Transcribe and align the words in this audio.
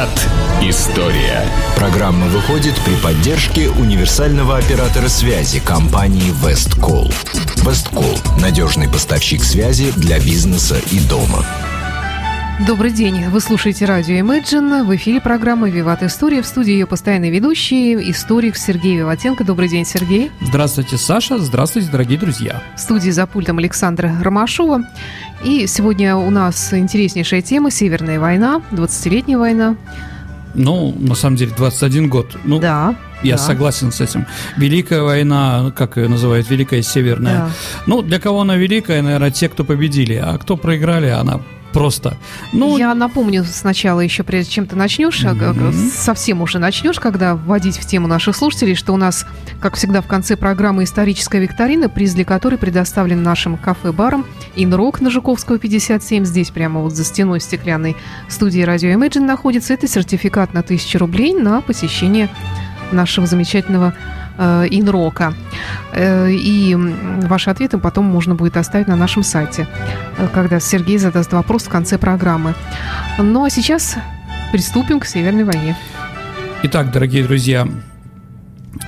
Виват 0.00 0.28
История. 0.62 1.44
Программа 1.76 2.26
выходит 2.28 2.74
при 2.84 2.94
поддержке 2.96 3.68
универсального 3.68 4.56
оператора 4.56 5.08
связи 5.08 5.60
компании 5.60 6.32
Весткол. 6.42 7.10
Весткол– 7.56 8.18
надежный 8.40 8.88
поставщик 8.88 9.44
связи 9.44 9.92
для 9.96 10.18
бизнеса 10.18 10.76
и 10.90 11.00
дома. 11.00 11.44
Добрый 12.66 12.90
день. 12.90 13.26
Вы 13.28 13.40
слушаете 13.40 13.86
радио 13.86 14.16
Imagine. 14.16 14.84
В 14.84 14.94
эфире 14.94 15.18
программы 15.18 15.70
«Виват 15.70 16.02
История». 16.02 16.42
В 16.42 16.46
студии 16.46 16.72
ее 16.72 16.86
постоянный 16.86 17.30
ведущий, 17.30 17.94
историк 18.10 18.54
Сергей 18.54 18.98
Виватенко. 18.98 19.44
Добрый 19.44 19.66
день, 19.68 19.86
Сергей. 19.86 20.30
Здравствуйте, 20.42 20.98
Саша. 20.98 21.38
Здравствуйте, 21.38 21.90
дорогие 21.90 22.18
друзья. 22.18 22.62
В 22.76 22.80
студии 22.80 23.08
за 23.08 23.26
пультом 23.26 23.56
Александра 23.56 24.14
Ромашова. 24.22 24.82
И 25.42 25.66
сегодня 25.66 26.16
у 26.16 26.28
нас 26.28 26.74
интереснейшая 26.74 27.40
тема– 27.40 27.70
Северная 27.72 28.20
война, 28.20 28.60
20-летняя 28.72 29.38
война. 29.38 29.76
Ну, 30.54 30.94
на 30.98 31.14
самом 31.14 31.36
деле, 31.36 31.52
21 31.56 32.10
год. 32.10 32.36
Ну, 32.44 32.58
да. 32.58 32.94
Я 33.22 33.36
да. 33.36 33.42
согласен 33.42 33.90
с 33.90 34.02
этим. 34.02 34.26
Великая 34.58 35.00
война, 35.00 35.72
как 35.74 35.96
ее 35.96 36.08
называют, 36.08 36.50
Великая 36.50 36.82
Северная. 36.82 37.36
Да. 37.36 37.50
Ну, 37.86 38.02
для 38.02 38.20
кого 38.20 38.42
она 38.42 38.56
великая, 38.56 39.00
наверное, 39.00 39.30
те, 39.30 39.48
кто 39.48 39.64
победили. 39.64 40.14
А 40.14 40.36
кто 40.36 40.58
проиграли, 40.58 41.08
она 41.08 41.40
просто. 41.72 42.16
Ну, 42.52 42.76
Я 42.78 42.94
напомню 42.94 43.44
сначала 43.44 44.00
еще, 44.00 44.22
прежде 44.22 44.50
чем 44.52 44.66
ты 44.66 44.76
начнешь, 44.76 45.22
Мгм. 45.22 45.72
совсем 45.94 46.40
уже 46.42 46.58
начнешь, 46.58 46.98
когда 47.00 47.34
вводить 47.34 47.78
в 47.78 47.86
тему 47.86 48.08
наших 48.08 48.36
слушателей, 48.36 48.74
что 48.74 48.92
у 48.92 48.96
нас, 48.96 49.26
как 49.60 49.76
всегда, 49.76 50.00
в 50.00 50.06
конце 50.06 50.36
программы 50.36 50.84
историческая 50.84 51.40
викторина, 51.40 51.88
приз 51.88 52.14
для 52.14 52.24
которой 52.24 52.56
предоставлен 52.56 53.22
нашим 53.22 53.56
кафе-баром 53.56 54.24
Инрок 54.56 55.00
на 55.00 55.10
Жуковского 55.10 55.58
57. 55.58 56.24
Здесь 56.24 56.50
прямо 56.50 56.80
вот 56.80 56.94
за 56.94 57.04
стеной 57.04 57.40
стеклянной 57.40 57.96
студии 58.28 58.60
радио 58.62 58.88
Imagine 58.90 59.20
находится. 59.26 59.74
Это 59.74 59.86
сертификат 59.86 60.54
на 60.54 60.60
1000 60.60 60.98
рублей 60.98 61.34
на 61.34 61.60
посещение 61.60 62.28
нашего 62.92 63.26
замечательного 63.26 63.94
Инрока. 64.70 65.34
Э, 65.92 66.30
и 66.30 66.74
ваши 67.28 67.50
ответы 67.50 67.78
потом 67.78 68.04
можно 68.06 68.34
будет 68.34 68.56
оставить 68.56 68.88
на 68.88 68.96
нашем 68.96 69.22
сайте, 69.22 69.66
э, 70.18 70.28
когда 70.32 70.60
Сергей 70.60 70.98
задаст 70.98 71.32
вопрос 71.32 71.64
в 71.64 71.68
конце 71.68 71.98
программы. 71.98 72.54
Ну 73.18 73.44
а 73.44 73.50
сейчас 73.50 73.96
приступим 74.52 75.00
к 75.00 75.06
Северной 75.06 75.44
войне. 75.44 75.76
Итак, 76.62 76.92
дорогие 76.92 77.24
друзья, 77.24 77.66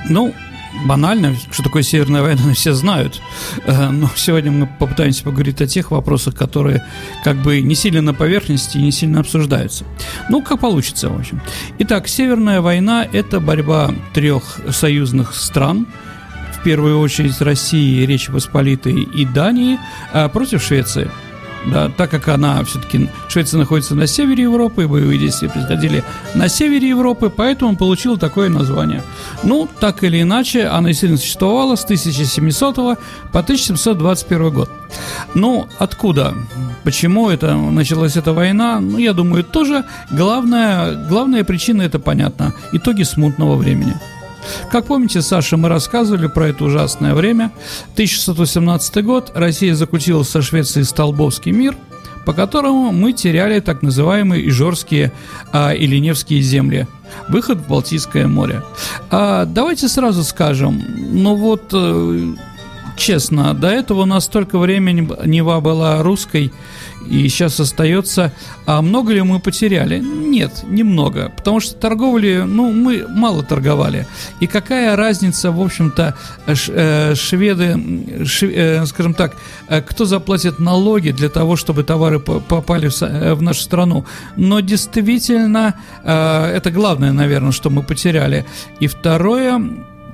ну, 0.09 0.35
банально, 0.85 1.35
что 1.51 1.63
такое 1.63 1.83
Северная 1.83 2.23
война, 2.23 2.53
все 2.55 2.73
знают. 2.73 3.21
Э, 3.65 3.91
Но 3.91 4.11
сегодня 4.17 4.51
мы 4.51 4.67
попытаемся 4.67 5.25
поговорить 5.25 5.61
о 5.61 5.67
тех 5.67 5.91
вопросах, 5.91 6.35
которые 6.35 6.85
как 7.25 7.37
бы 7.37 7.61
не 7.61 7.75
сильно 7.75 8.03
на 8.03 8.15
поверхности 8.15 8.79
и 8.79 8.83
не 8.83 8.93
сильно 8.93 9.21
обсуждаются. 9.21 9.85
Ну, 10.29 10.43
как 10.43 10.61
получится, 10.61 11.09
в 11.09 11.19
общем. 11.19 11.41
Итак, 11.79 12.09
Северная 12.09 12.61
война– 12.61 13.07
это 13.13 13.41
борьба 13.41 13.91
трех 14.15 14.61
союзных 14.71 15.35
стран, 15.35 15.87
в 16.59 16.65
первую 16.65 17.01
очередь 17.01 17.41
России, 17.41 18.07
Речи 18.07 18.31
Посполитой 18.31 19.03
и 19.03 19.25
Дании, 19.25 19.79
а, 20.13 20.29
против 20.29 20.63
Швеции. 20.63 21.11
Да, 21.67 21.89
так 21.89 22.11
как 22.11 22.29
она 22.29 22.63
все-таки 22.65 23.09
Швеция 23.29 23.59
находится 23.59 23.95
на 23.95 24.07
севере 24.07 24.45
Европы, 24.45 24.89
боевые 24.89 25.19
действия 25.19 25.49
происходили 25.49 26.03
на 26.35 26.49
севере 26.49 26.89
Европы, 26.89 27.31
поэтому 27.35 27.77
получила 27.77 28.19
такое 28.19 28.49
название. 28.49 29.03
Ну, 29.45 29.69
так 29.81 30.03
или 30.03 30.23
иначе, 30.23 30.67
она 30.67 30.89
действительно 30.89 31.19
существовала 31.19 31.77
с 31.77 31.85
1700 31.85 32.75
по 32.75 33.41
1721 33.41 34.51
год. 34.51 34.71
Ну, 35.35 35.69
откуда? 35.79 36.35
Почему 36.85 37.31
это 37.31 37.55
началась 37.55 38.17
эта 38.17 38.33
война? 38.33 38.81
Ну, 38.81 38.99
я 38.99 39.13
думаю, 39.13 39.45
тоже 39.45 39.85
главная, 40.11 41.07
главная 41.09 41.45
причина 41.45 41.83
это 41.83 41.99
понятно. 42.01 42.55
Итоги 42.73 43.05
смутного 43.05 43.55
времени. 43.55 43.95
Как 44.71 44.87
помните, 44.87 45.23
Саша, 45.23 45.57
мы 45.57 45.69
рассказывали 45.69 46.27
про 46.27 46.49
это 46.49 46.65
ужасное 46.65 47.15
время. 47.15 47.53
1618 47.95 49.05
год. 49.05 49.33
Россия 49.35 49.75
заключила 49.75 50.23
со 50.23 50.43
Швецией 50.43 50.85
Столбовский 50.85 51.53
мир, 51.53 51.77
по 52.25 52.33
которому 52.33 52.93
мы 52.93 53.13
теряли 53.13 53.61
так 53.61 53.83
называемые 53.83 54.49
Ижорские 54.49 55.13
а, 55.53 55.73
и 55.73 55.87
Леневские 55.87 56.41
земли. 56.41 56.87
Выход 57.29 57.59
в 57.59 57.69
Балтийское 57.69 58.27
море. 58.27 58.63
А, 59.11 59.45
давайте 59.45 59.89
сразу 59.89 60.25
скажем, 60.25 60.83
ну 60.97 61.35
вот, 61.35 61.71
э, 61.73 62.35
честно, 62.97 63.55
до 63.55 63.69
этого 63.69 64.03
у 64.03 64.07
нас 64.07 64.25
столько 64.25 64.59
времени 64.59 65.09
Нева 65.27 65.61
была 65.61 66.03
русской, 66.03 66.53
и 67.11 67.29
сейчас 67.29 67.59
остается. 67.59 68.33
А 68.65 68.81
много 68.81 69.13
ли 69.13 69.23
мы 69.23 69.41
потеряли? 69.41 69.99
Нет, 69.99 70.63
немного. 70.69 71.33
Потому 71.37 71.59
что 71.59 71.75
торговли, 71.75 72.45
ну, 72.47 72.71
мы 72.73 73.05
мало 73.09 73.43
торговали. 73.43 74.07
И 74.39 74.47
какая 74.47 74.95
разница, 74.95 75.51
в 75.51 75.61
общем-то, 75.61 76.15
э, 76.47 77.15
шведы, 77.17 77.65
м, 77.65 78.25
ш- 78.25 78.47
э, 78.47 78.87
скажем 78.87 79.15
так, 79.15 79.35
э, 79.69 79.81
кто 79.83 80.05
заплатит 80.05 80.61
налоги 80.61 81.11
для 81.11 81.29
того, 81.29 81.57
чтобы 81.57 81.83
товары 81.83 82.21
по- 82.21 82.39
попали 82.41 82.89
в, 82.89 83.43
нашу 83.43 83.63
страну? 83.63 84.05
Но 84.37 84.61
действительно, 84.61 85.75
это 86.05 86.71
главное, 86.73 87.13
наверное, 87.13 87.53
что 87.53 87.69
мы 87.71 87.83
потеряли. 87.83 88.45
И 88.81 88.87
второе, 88.87 89.61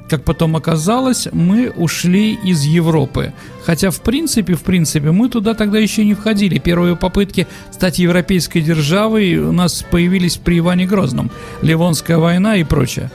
как 0.09 0.25
потом 0.25 0.57
оказалось, 0.57 1.29
мы 1.33 1.71
ушли 1.71 2.39
из 2.45 2.63
Европы. 2.63 3.33
Хотя, 3.65 3.91
в 3.91 4.01
принципе, 4.01 4.55
в 4.55 4.63
принципе, 4.63 5.11
мы 5.11 5.29
туда 5.29 5.55
тогда 5.55 5.79
еще 5.79 6.05
не 6.05 6.15
входили. 6.15 6.59
Первые 6.59 6.97
попытки 6.97 7.47
стать 7.71 7.99
европейской 7.99 8.61
державой 8.61 9.37
у 9.37 9.53
нас 9.53 9.85
появились 9.89 10.37
при 10.37 10.59
Иване 10.59 10.87
Грозном. 10.87 11.31
Ливонская 11.63 12.19
война 12.19 12.57
и 12.57 12.65
прочее. 12.65 13.11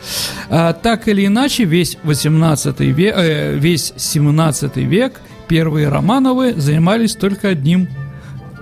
А, 0.49 0.73
так 0.73 1.07
или 1.07 1.25
иначе, 1.25 1.63
весь 1.63 1.97
18 2.03 2.79
век, 2.79 3.15
э, 3.17 3.55
весь 3.57 3.93
17 3.97 4.77
век 4.77 5.19
первые 5.47 5.89
Романовы 5.89 6.53
занимались 6.55 7.15
только 7.15 7.49
одним 7.49 7.87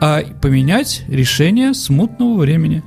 а 0.04 0.24
поменять 0.42 1.04
решение 1.08 1.76
смутного 1.76 2.40
времени. 2.40 2.82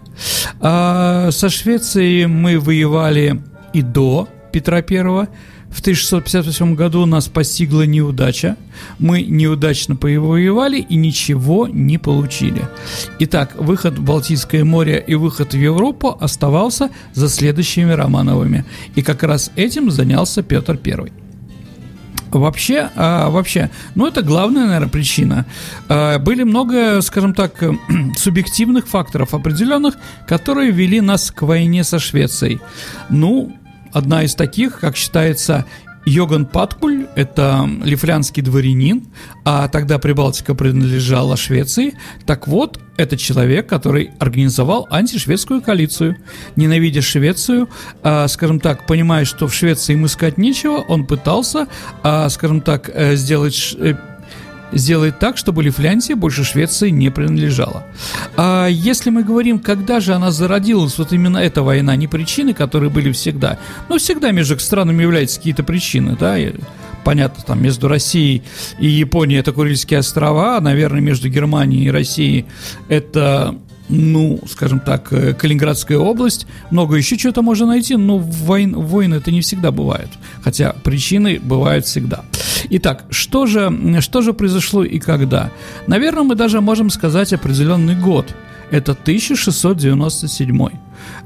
А, 0.61 1.31
со 1.31 1.49
Швецией 1.49 2.27
мы 2.27 2.59
воевали 2.59 3.41
и 3.73 3.83
до 3.83 4.29
Петра 4.55 4.83
Первого. 4.83 5.31
В 5.69 5.81
1658 5.81 6.77
году 6.77 7.05
нас 7.07 7.27
постигла 7.27 7.83
неудача. 7.83 8.57
Мы 9.01 9.23
неудачно 9.23 9.97
повоевали 9.97 10.79
и 10.79 10.95
ничего 10.95 11.67
не 11.67 11.99
получили. 11.99 12.63
Итак, 13.19 13.57
выход 13.57 13.99
в 13.99 14.05
Балтийское 14.05 14.63
море 14.65 15.03
и 15.05 15.17
выход 15.17 15.55
в 15.55 15.57
Европу 15.57 16.17
оставался 16.21 16.91
за 17.15 17.29
следующими 17.29 17.91
Романовыми. 17.91 18.65
И 18.95 19.03
как 19.03 19.25
раз 19.25 19.51
этим 19.57 19.91
занялся 19.91 20.45
Петр 20.45 20.77
Первый. 20.77 21.13
Вообще, 22.31 22.91
а, 22.95 23.31
вообще, 23.31 23.71
ну 23.97 24.07
это 24.07 24.23
главная, 24.23 24.67
наверное, 24.67 24.89
причина. 24.89 25.47
А, 25.89 26.21
были 26.21 26.45
много, 26.45 27.01
скажем 27.03 27.35
так, 27.35 27.61
субъективных 28.17 28.87
факторов 28.87 29.35
определенных, 29.35 29.97
которые 30.29 30.71
вели 30.71 31.01
нас 31.01 31.33
к 31.33 31.43
войне 31.43 31.83
со 31.83 31.99
Швецией. 31.99 32.61
Ну, 33.11 33.53
одна 33.95 34.25
из 34.25 34.35
таких, 34.35 34.81
как 34.81 34.97
считается, 34.97 35.65
Йоган 36.07 36.45
Паткуль, 36.45 37.07
это 37.15 37.67
лифлянский 37.83 38.43
дворянин, 38.43 39.07
а 39.45 39.69
тогда 39.69 39.99
Прибалтика 39.99 40.55
принадлежала 40.55 41.37
Швеции. 41.37 41.95
Так 42.27 42.47
вот, 42.47 42.79
это 42.99 43.17
человек, 43.17 43.67
который 43.67 44.11
организовал 44.19 44.87
антишведскую 44.91 45.63
коалицию. 45.63 46.17
Ненавидя 46.57 47.01
Швецию, 47.01 47.69
а, 48.03 48.29
скажем 48.29 48.61
так, 48.61 48.87
понимая, 48.87 49.25
что 49.25 49.49
в 49.49 49.55
Швеции 49.55 49.95
им 49.95 50.05
искать 50.05 50.37
нечего, 50.37 50.85
он 50.89 51.07
пытался, 51.07 51.69
а, 52.03 52.29
скажем 52.29 52.61
так, 52.61 52.91
э, 52.93 53.17
сделать 53.17 53.75
сделать 54.75 55.19
так, 55.19 55.37
чтобы 55.37 55.63
Лифляндия 55.63 56.17
больше 56.17 56.45
Швеции 56.45 56.91
не 56.91 57.11
принадлежала. 57.11 57.87
А 58.37 58.67
если 58.67 59.11
мы 59.11 59.23
говорим, 59.23 59.59
когда 59.59 60.01
же 60.01 60.15
она 60.15 60.31
зародилась, 60.31 60.99
вот 60.99 61.13
именно 61.13 61.39
эта 61.39 61.63
война, 61.63 61.97
не 61.97 62.07
причины, 62.07 62.55
которые 62.55 62.91
были 62.91 63.13
всегда, 63.13 63.59
но 63.89 63.99
всегда 63.99 64.31
между 64.31 64.59
странами 64.59 65.03
являются 65.03 65.39
какие-то 65.39 65.63
причины, 65.63 66.17
да, 66.19 66.37
понятно, 67.05 67.45
там 67.47 67.63
между 67.63 67.87
Россией 67.89 68.43
и 68.79 68.87
Японией 68.87 69.41
это 69.41 69.53
Курильские 69.53 70.01
острова, 70.01 70.57
а, 70.57 70.61
наверное, 70.61 71.01
между 71.01 71.29
Германией 71.29 71.87
и 71.87 71.91
Россией 71.91 72.47
это 72.89 73.57
ну, 73.89 74.41
скажем 74.49 74.81
так, 74.81 75.13
э, 75.13 75.35
Калининградская 75.35 75.99
область, 75.99 76.47
много 76.71 76.97
еще 76.97 77.17
чего-то 77.17 77.43
можно 77.43 77.67
найти, 77.67 77.97
но 77.97 78.19
войн, 78.19 78.75
войны 78.75 79.17
это 79.17 79.31
не 79.31 79.41
всегда 79.41 79.71
бывают, 79.71 80.11
хотя 80.43 80.75
причины 80.83 81.39
бывают 81.41 81.85
всегда. 81.87 82.25
Итак, 82.71 83.05
что 83.11 83.47
же, 83.47 84.01
что 84.01 84.23
же 84.23 84.33
произошло 84.33 84.85
и 84.85 84.99
когда? 84.99 85.51
Наверное, 85.87 86.23
мы 86.23 86.35
даже 86.35 86.61
можем 86.61 86.91
сказать 86.91 87.33
определенный 87.33 87.95
год. 87.95 88.35
Это 88.71 88.93
1697. 88.93 90.69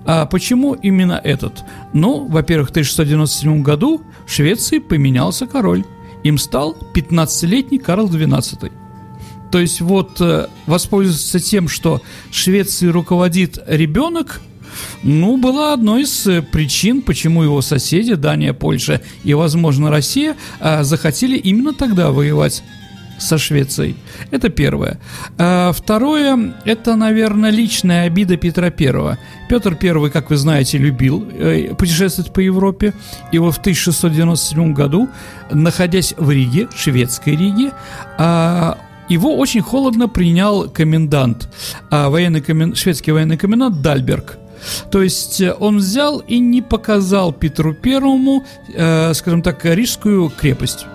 А 0.04 0.26
почему 0.26 0.74
именно 0.74 1.20
этот? 1.22 1.64
Ну, 1.92 2.26
во-первых, 2.26 2.68
в 2.68 2.70
1697 2.70 3.62
году 3.62 4.02
в 4.26 4.32
Швеции 4.32 4.78
поменялся 4.78 5.46
король. 5.46 5.84
Им 6.24 6.36
стал 6.38 6.76
15-летний 6.94 7.78
Карл 7.78 8.08
XII. 8.08 8.72
То 9.50 9.58
есть 9.58 9.80
вот 9.80 10.20
э, 10.20 10.46
воспользоваться 10.66 11.40
тем, 11.40 11.68
что 11.68 12.02
Швецией 12.30 12.92
руководит 12.92 13.58
ребенок, 13.66 14.40
ну, 15.02 15.36
была 15.36 15.72
одной 15.72 16.02
из 16.02 16.26
э, 16.26 16.42
причин, 16.42 17.02
почему 17.02 17.42
его 17.42 17.62
соседи, 17.62 18.14
Дания, 18.14 18.52
Польша 18.52 19.00
и, 19.24 19.34
возможно, 19.34 19.90
Россия, 19.90 20.36
а, 20.60 20.82
захотели 20.84 21.36
именно 21.36 21.72
тогда 21.72 22.10
воевать 22.10 22.62
со 23.18 23.36
Швецией. 23.36 23.96
Это 24.30 24.48
первое. 24.48 25.00
А 25.38 25.72
второе, 25.72 26.54
это, 26.64 26.94
наверное, 26.94 27.50
личная 27.50 28.04
обида 28.04 28.36
Петра 28.36 28.70
Первого. 28.70 29.18
Петр 29.48 29.74
Первый, 29.74 30.10
как 30.10 30.30
вы 30.30 30.36
знаете, 30.36 30.78
любил 30.78 31.28
э, 31.32 31.74
путешествовать 31.74 32.32
по 32.32 32.40
Европе. 32.40 32.94
И 33.32 33.38
вот 33.38 33.56
в 33.56 33.58
1697 33.58 34.72
году, 34.72 35.08
находясь 35.50 36.14
в 36.16 36.30
Риге, 36.30 36.68
шведской 36.76 37.34
Риге, 37.34 37.72
а, 38.18 38.78
его 39.08 39.36
очень 39.36 39.62
холодно 39.62 40.08
принял 40.08 40.68
комендант, 40.68 41.48
а, 41.90 42.08
военный 42.10 42.40
комен... 42.40 42.74
шведский 42.74 43.12
военный 43.12 43.36
комендант 43.36 43.82
Дальберг. 43.82 44.38
То 44.90 45.02
есть 45.02 45.40
э, 45.40 45.54
он 45.58 45.78
взял 45.78 46.18
и 46.18 46.38
не 46.40 46.62
показал 46.62 47.32
Петру 47.32 47.74
Первому, 47.74 48.44
э, 48.74 49.14
скажем 49.14 49.42
так, 49.42 49.64
Рижскую 49.64 50.30
крепость. 50.30 50.86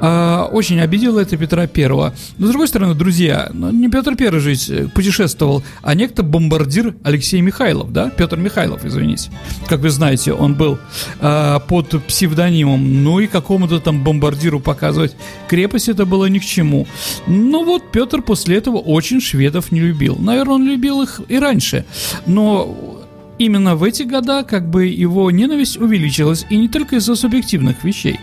А, 0.00 0.48
очень 0.52 0.80
обидело 0.80 1.20
это 1.20 1.36
Петра 1.36 1.66
Первого. 1.66 2.14
Но, 2.38 2.46
с 2.46 2.50
другой 2.50 2.68
стороны, 2.68 2.94
друзья, 2.94 3.50
ну, 3.52 3.70
не 3.70 3.88
Петр 3.88 4.16
Первый 4.16 4.40
же 4.40 4.52
э, 4.52 4.88
путешествовал, 4.88 5.62
а 5.82 5.94
некто 5.94 6.22
бомбардир 6.22 6.94
Алексей 7.02 7.40
Михайлов, 7.40 7.92
да? 7.92 8.10
Петр 8.10 8.36
Михайлов, 8.36 8.84
извините. 8.84 9.30
Как 9.68 9.80
вы 9.80 9.90
знаете, 9.90 10.32
он 10.32 10.54
был 10.54 10.78
а, 11.20 11.58
под 11.60 12.04
псевдонимом, 12.06 13.04
ну 13.04 13.20
и 13.20 13.26
какому-то 13.26 13.80
там 13.80 14.02
бомбардиру 14.04 14.60
показывать 14.60 15.16
крепость 15.48 15.88
это 15.88 16.06
было 16.06 16.26
ни 16.26 16.38
к 16.38 16.44
чему. 16.44 16.86
Ну 17.26 17.64
вот, 17.64 17.90
Петр 17.90 18.22
после 18.22 18.56
этого 18.56 18.78
очень 18.78 19.20
шведов 19.20 19.72
не 19.72 19.80
любил. 19.80 20.16
Наверное, 20.18 20.54
он 20.54 20.66
любил 20.66 21.02
их 21.02 21.20
и 21.28 21.38
раньше, 21.38 21.84
но 22.26 23.04
именно 23.38 23.76
в 23.76 23.82
эти 23.84 24.02
года 24.02 24.44
как 24.44 24.68
бы 24.68 24.86
его 24.86 25.30
ненависть 25.30 25.76
увеличилась, 25.76 26.46
и 26.50 26.56
не 26.56 26.68
только 26.68 26.96
из-за 26.96 27.14
субъективных 27.14 27.84
вещей. 27.84 28.20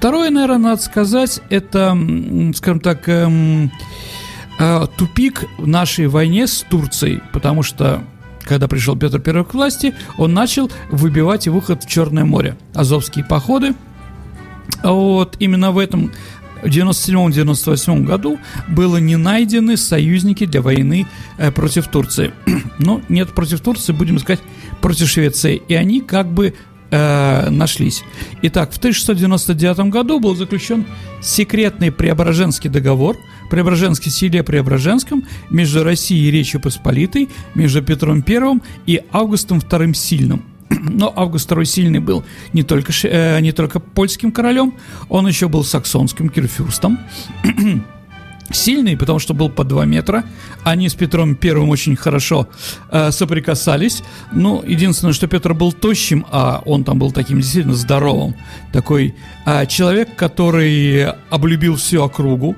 Второе, 0.00 0.30
наверное, 0.30 0.70
надо 0.70 0.80
сказать, 0.80 1.42
это, 1.50 1.94
скажем 2.54 2.80
так, 2.80 3.06
эм, 3.06 3.70
э, 4.58 4.86
тупик 4.96 5.44
в 5.58 5.66
нашей 5.66 6.06
войне 6.06 6.46
с 6.46 6.64
Турцией, 6.70 7.20
потому 7.34 7.62
что 7.62 8.02
когда 8.44 8.66
пришел 8.66 8.96
Петр 8.96 9.20
I 9.22 9.44
к 9.44 9.52
власти, 9.52 9.94
он 10.16 10.32
начал 10.32 10.70
выбивать 10.90 11.48
выход 11.48 11.84
в 11.84 11.86
Черное 11.86 12.24
море. 12.24 12.56
Азовские 12.72 13.26
походы. 13.26 13.74
Вот 14.82 15.36
именно 15.38 15.70
в 15.70 15.76
этом 15.76 16.10
в 16.62 16.66
97-98 16.68 18.04
году 18.04 18.38
было 18.68 18.96
не 18.96 19.16
найдены 19.16 19.76
союзники 19.76 20.46
для 20.46 20.62
войны 20.62 21.06
э, 21.36 21.50
против 21.52 21.88
Турции. 21.88 22.32
ну, 22.78 23.02
нет, 23.10 23.34
против 23.34 23.60
Турции, 23.60 23.92
будем 23.92 24.18
сказать, 24.18 24.40
против 24.80 25.10
Швеции. 25.10 25.60
И 25.68 25.74
они 25.74 26.00
как 26.00 26.32
бы 26.32 26.54
э, 26.90 27.50
нашлись. 27.50 28.02
Итак, 28.42 28.72
в 28.72 28.78
1699 28.78 29.90
году 29.90 30.20
был 30.20 30.34
заключен 30.34 30.86
секретный 31.20 31.90
Преображенский 31.90 32.70
договор, 32.70 33.16
Преображенский 33.50 34.10
селе 34.10 34.42
Преображенском 34.42 35.24
между 35.50 35.84
Россией 35.84 36.28
и 36.28 36.30
Речью 36.30 36.60
Посполитой, 36.60 37.28
между 37.54 37.82
Петром 37.82 38.24
I 38.26 38.60
и 38.86 39.02
Августом 39.12 39.58
II 39.58 39.94
Сильным. 39.94 40.44
Но 40.68 41.12
Август 41.14 41.50
II 41.50 41.64
Сильный 41.64 42.00
был 42.00 42.24
не 42.52 42.62
только, 42.62 42.92
э, 43.02 43.40
не 43.40 43.52
только 43.52 43.80
польским 43.80 44.32
королем, 44.32 44.74
он 45.08 45.26
еще 45.26 45.48
был 45.48 45.64
саксонским 45.64 46.28
кирфюрстом. 46.28 46.98
сильный, 48.52 48.96
потому 48.96 49.18
что 49.18 49.34
был 49.34 49.48
по 49.48 49.64
2 49.64 49.84
метра. 49.84 50.24
Они 50.64 50.88
с 50.88 50.94
Петром 50.94 51.34
Первым 51.34 51.70
очень 51.70 51.96
хорошо 51.96 52.48
э, 52.90 53.10
соприкасались. 53.10 54.02
Ну, 54.32 54.62
единственное, 54.66 55.12
что 55.12 55.26
Петр 55.26 55.54
был 55.54 55.72
тощим, 55.72 56.26
а 56.30 56.62
он 56.64 56.84
там 56.84 56.98
был 56.98 57.12
таким 57.12 57.40
действительно 57.40 57.74
здоровым. 57.74 58.34
Такой 58.72 59.14
э, 59.46 59.66
человек, 59.66 60.16
который 60.16 61.06
облюбил 61.30 61.76
всю 61.76 62.02
округу. 62.02 62.56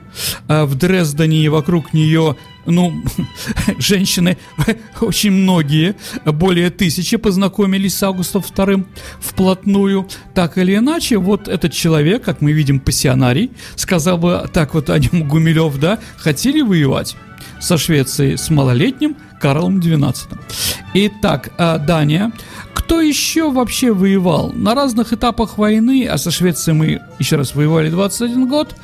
Э, 0.49 0.65
в 0.65 0.75
Дрездене 0.75 1.45
и 1.45 1.49
вокруг 1.49 1.93
нее 1.93 2.37
ну, 2.67 2.93
женщины, 3.79 4.37
очень 5.01 5.33
многие, 5.33 5.97
более 6.25 6.71
тысячи 6.71 7.17
познакомились 7.17 7.97
с 7.97 8.03
Августом 8.03 8.43
II 8.43 8.87
вплотную. 9.21 10.09
Так 10.35 10.59
или 10.59 10.77
иначе, 10.77 11.19
вот 11.19 11.49
этот 11.49 11.73
человек, 11.73 12.23
как 12.23 12.41
мы 12.41 12.53
видим, 12.53 12.81
пассионарий, 12.81 13.51
сказал 13.77 14.19
бы 14.19 14.49
так 14.53 14.75
вот 14.75 14.91
о 14.91 14.99
нем 14.99 15.29
Гумилев, 15.29 15.79
да, 15.79 15.99
хотели 16.17 16.61
воевать 16.61 17.17
со 17.61 17.79
Швецией 17.79 18.37
с 18.37 18.51
малолетним 18.51 19.17
Карлом 19.41 19.81
XII. 19.81 20.15
Итак, 20.95 21.51
а, 21.59 21.79
Дания. 21.79 22.33
Кто 22.75 23.01
еще 23.01 23.51
вообще 23.51 23.93
воевал? 23.93 24.51
На 24.53 24.75
разных 24.75 25.13
этапах 25.13 25.59
войны, 25.59 26.07
а 26.07 26.19
со 26.19 26.31
Швецией 26.31 26.77
мы 26.77 27.01
еще 27.19 27.37
раз 27.37 27.55
воевали 27.55 27.91
21 27.91 28.49
год, 28.49 28.75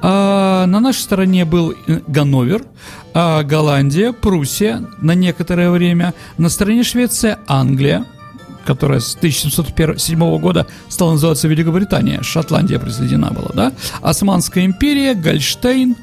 а, 0.00 0.66
на 0.66 0.80
нашей 0.80 1.00
стороне 1.00 1.44
был 1.44 1.74
э, 1.86 2.00
Ганновер, 2.06 2.64
а 3.20 3.42
Голландия, 3.42 4.12
Пруссия 4.12 4.80
на 5.00 5.12
некоторое 5.12 5.72
время, 5.72 6.14
на 6.36 6.48
стороне 6.48 6.84
Швеция 6.84 7.40
Англия, 7.48 8.04
которая 8.64 9.00
с 9.00 9.16
1707 9.16 10.38
года 10.38 10.68
стала 10.88 11.12
называться 11.12 11.48
Великобритания, 11.48 12.22
Шотландия 12.22 12.78
присоединена 12.78 13.32
была, 13.32 13.50
да, 13.54 13.72
Османская 14.02 14.64
империя, 14.64 15.14
Гольштейн, 15.14 15.96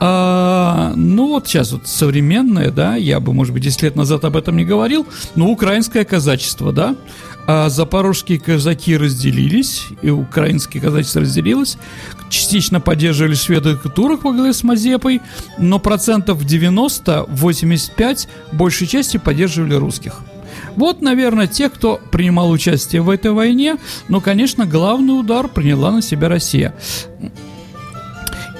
а, 0.00 0.92
ну 0.96 1.28
вот 1.28 1.46
сейчас 1.46 1.72
вот 1.72 1.86
современное, 1.86 2.70
да, 2.70 2.94
я 2.96 3.20
бы, 3.20 3.32
может 3.32 3.54
быть, 3.54 3.62
10 3.62 3.82
лет 3.82 3.96
назад 3.96 4.26
об 4.26 4.36
этом 4.36 4.58
не 4.58 4.66
говорил, 4.66 5.06
но 5.36 5.48
украинское 5.48 6.04
казачество, 6.04 6.74
да, 6.74 6.94
а 7.46 7.68
запорожские 7.68 8.38
казаки 8.38 8.96
разделились, 8.96 9.88
и 10.02 10.10
украинские 10.10 10.82
казачество 10.82 11.22
разделилось, 11.22 11.78
частично 12.28 12.80
поддерживали 12.80 13.34
шведов 13.34 13.84
и 13.84 13.88
турок 13.88 14.24
во 14.24 14.32
главе 14.32 14.52
с 14.52 14.62
Мазепой, 14.62 15.20
но 15.58 15.78
процентов 15.78 16.42
90-85 16.44 18.28
большей 18.52 18.86
части 18.86 19.16
поддерживали 19.16 19.74
русских. 19.74 20.20
Вот, 20.76 21.02
наверное, 21.02 21.46
те, 21.46 21.68
кто 21.68 22.00
принимал 22.10 22.50
участие 22.50 23.02
в 23.02 23.10
этой 23.10 23.32
войне, 23.32 23.76
но, 24.08 24.20
конечно, 24.20 24.66
главный 24.66 25.18
удар 25.18 25.48
приняла 25.48 25.90
на 25.90 26.02
себя 26.02 26.28
Россия. 26.28 26.74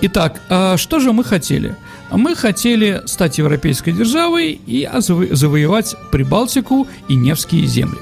Итак, 0.03 0.41
а 0.49 0.77
что 0.77 0.99
же 0.99 1.13
мы 1.13 1.25
хотели? 1.25 1.77
Мы 2.11 2.35
хотели 2.35 3.03
стать 3.07 3.39
европейской 3.39 3.93
державой 3.93 4.61
и 4.67 4.89
завоевать 4.99 5.95
Прибалтику 6.11 6.89
и 7.09 7.15
Невские 7.15 7.67
земли. 7.67 7.99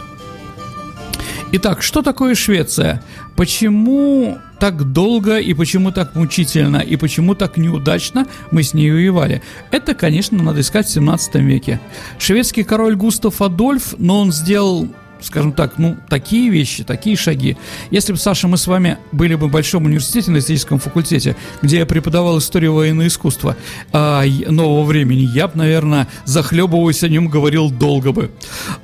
Итак, 1.50 1.80
что 1.80 2.02
такое 2.02 2.34
Швеция? 2.34 3.02
Почему 3.34 4.36
так 4.60 4.92
долго 4.92 5.38
и 5.38 5.54
почему 5.54 5.92
так 5.92 6.14
мучительно 6.14 6.76
и 6.76 6.96
почему 6.96 7.34
так 7.34 7.56
неудачно 7.56 8.26
мы 8.50 8.62
с 8.62 8.74
ней 8.74 8.90
воевали? 8.90 9.42
Это, 9.70 9.94
конечно, 9.94 10.42
надо 10.42 10.60
искать 10.60 10.86
в 10.86 10.90
17 10.90 11.36
веке. 11.36 11.80
Шведский 12.18 12.64
король 12.64 12.96
Густав 12.96 13.40
Адольф, 13.40 13.94
но 13.96 14.20
он 14.20 14.30
сделал 14.30 14.88
скажем 15.20 15.52
так, 15.52 15.78
ну, 15.78 15.96
такие 16.08 16.50
вещи, 16.50 16.84
такие 16.84 17.16
шаги. 17.16 17.56
Если 17.90 18.12
бы, 18.12 18.18
Саша, 18.18 18.48
мы 18.48 18.56
с 18.56 18.66
вами 18.66 18.98
были 19.12 19.34
бы 19.34 19.48
в 19.48 19.50
большом 19.50 19.86
университете 19.86 20.30
на 20.30 20.38
историческом 20.38 20.78
факультете, 20.78 21.36
где 21.62 21.78
я 21.78 21.86
преподавал 21.86 22.38
историю 22.38 22.74
военного 22.74 23.06
искусства 23.06 23.56
а, 23.92 24.24
нового 24.24 24.84
времени, 24.84 25.28
я 25.34 25.48
бы, 25.48 25.58
наверное, 25.58 26.08
захлебываясь 26.24 27.02
о 27.02 27.08
нем 27.08 27.28
говорил 27.28 27.70
долго 27.70 28.12
бы. 28.12 28.30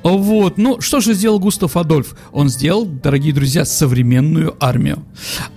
Вот, 0.03 0.57
ну, 0.57 0.81
что 0.81 0.99
же 0.99 1.13
сделал 1.13 1.39
Густав 1.39 1.77
Адольф? 1.77 2.15
Он 2.31 2.49
сделал, 2.49 2.85
дорогие 2.85 3.33
друзья, 3.33 3.65
современную 3.65 4.55
армию. 4.59 5.03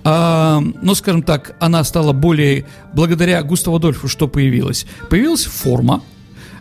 А, 0.03 0.61
ну, 0.81 0.95
скажем 0.95 1.23
так, 1.23 1.55
она 1.59 1.83
стала 1.83 2.13
более, 2.13 2.65
благодаря 2.93 3.41
Густаву 3.43 3.77
Адольфу, 3.77 4.07
что 4.07 4.27
появилось? 4.27 4.85
Появилась 5.09 5.45
форма, 5.45 6.01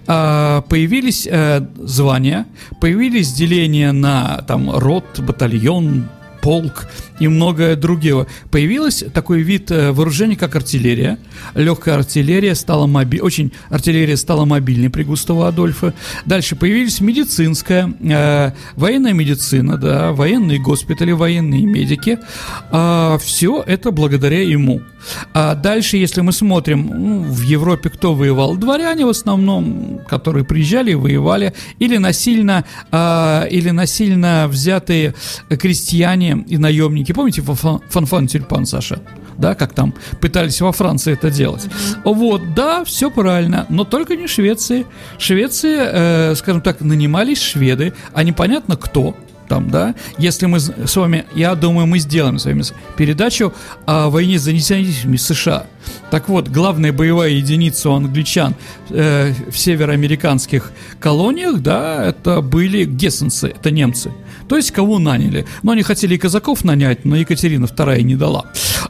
появились 0.08 1.28
э, 1.30 1.60
звания, 1.76 2.46
появились 2.80 3.32
деления 3.32 3.92
на 3.92 4.42
там 4.46 4.70
рот, 4.70 5.20
батальон, 5.20 6.08
полк 6.40 6.88
и 7.20 7.28
многое 7.28 7.76
другое. 7.76 8.26
Появился 8.50 9.10
такой 9.10 9.42
вид 9.42 9.70
э, 9.70 9.92
вооружения, 9.92 10.36
как 10.36 10.56
артиллерия. 10.56 11.18
Легкая 11.54 11.96
артиллерия 11.96 12.54
стала 12.54 12.86
моби... 12.86 13.20
очень 13.20 13.52
артиллерия 13.70 14.16
стала 14.16 14.44
мобильной 14.44 14.90
при 14.90 15.02
Густаво 15.02 15.48
Адольфе. 15.48 15.94
Дальше 16.26 16.56
появились 16.56 17.00
медицинская, 17.00 17.92
э, 18.00 18.52
военная 18.76 19.12
медицина, 19.12 19.76
да, 19.76 20.12
военные 20.12 20.58
госпитали, 20.58 21.12
военные 21.12 21.64
медики. 21.64 22.18
А, 22.70 23.18
все 23.18 23.62
это 23.66 23.90
благодаря 23.90 24.42
ему. 24.42 24.80
А 25.32 25.54
дальше, 25.54 25.96
если 25.96 26.20
мы 26.20 26.32
смотрим, 26.32 26.90
ну, 26.92 27.22
в 27.22 27.42
Европе 27.42 27.90
кто 27.90 28.14
воевал? 28.14 28.56
Дворяне 28.56 29.06
в 29.06 29.08
основном, 29.08 30.00
которые 30.08 30.44
приезжали 30.44 30.92
и 30.92 30.94
воевали, 30.94 31.54
или 31.78 31.96
насильно, 31.96 32.64
а, 32.90 33.44
или 33.44 33.70
насильно 33.70 34.46
взятые 34.48 35.14
крестьяне 35.48 36.44
и 36.48 36.58
наемники. 36.58 37.07
Помните 37.12 37.42
фанфан 37.42 38.26
тюльпан, 38.26 38.66
Саша? 38.66 39.00
да, 39.38 39.54
как 39.54 39.72
там 39.72 39.94
пытались 40.20 40.60
во 40.60 40.72
Франции 40.72 41.12
это 41.12 41.30
делать. 41.30 41.66
Вот, 42.04 42.54
да, 42.54 42.84
все 42.84 43.10
правильно, 43.10 43.66
но 43.68 43.84
только 43.84 44.16
не 44.16 44.26
Швеции. 44.26 44.84
Швеции, 45.16 45.76
э, 45.78 46.34
скажем 46.34 46.60
так, 46.60 46.80
нанимались 46.80 47.40
шведы, 47.40 47.94
а 48.12 48.24
непонятно 48.24 48.76
кто, 48.76 49.14
там, 49.48 49.70
да, 49.70 49.94
если 50.18 50.46
мы 50.46 50.60
с 50.60 50.96
вами, 50.96 51.24
я 51.34 51.54
думаю, 51.54 51.86
мы 51.86 51.98
сделаем 52.00 52.38
с 52.38 52.44
вами 52.44 52.62
передачу 52.96 53.54
о 53.86 54.10
войне 54.10 54.38
за 54.38 54.52
независимость 54.52 55.24
США. 55.24 55.66
Так 56.10 56.28
вот, 56.28 56.48
главная 56.48 56.92
боевая 56.92 57.30
единица 57.30 57.90
у 57.90 57.94
англичан 57.94 58.54
э, 58.90 59.32
в 59.50 59.56
североамериканских 59.56 60.72
колониях, 61.00 61.60
да, 61.60 62.04
это 62.04 62.42
были 62.42 62.84
гессенцы, 62.84 63.48
это 63.48 63.70
немцы. 63.70 64.12
То 64.48 64.56
есть 64.56 64.70
кого 64.70 64.98
наняли. 64.98 65.46
Но 65.62 65.72
они 65.72 65.82
хотели 65.82 66.14
и 66.14 66.18
казаков 66.18 66.64
нанять, 66.64 67.04
но 67.04 67.16
Екатерина 67.16 67.66
II 67.66 68.02
не 68.02 68.16
дала. 68.16 68.46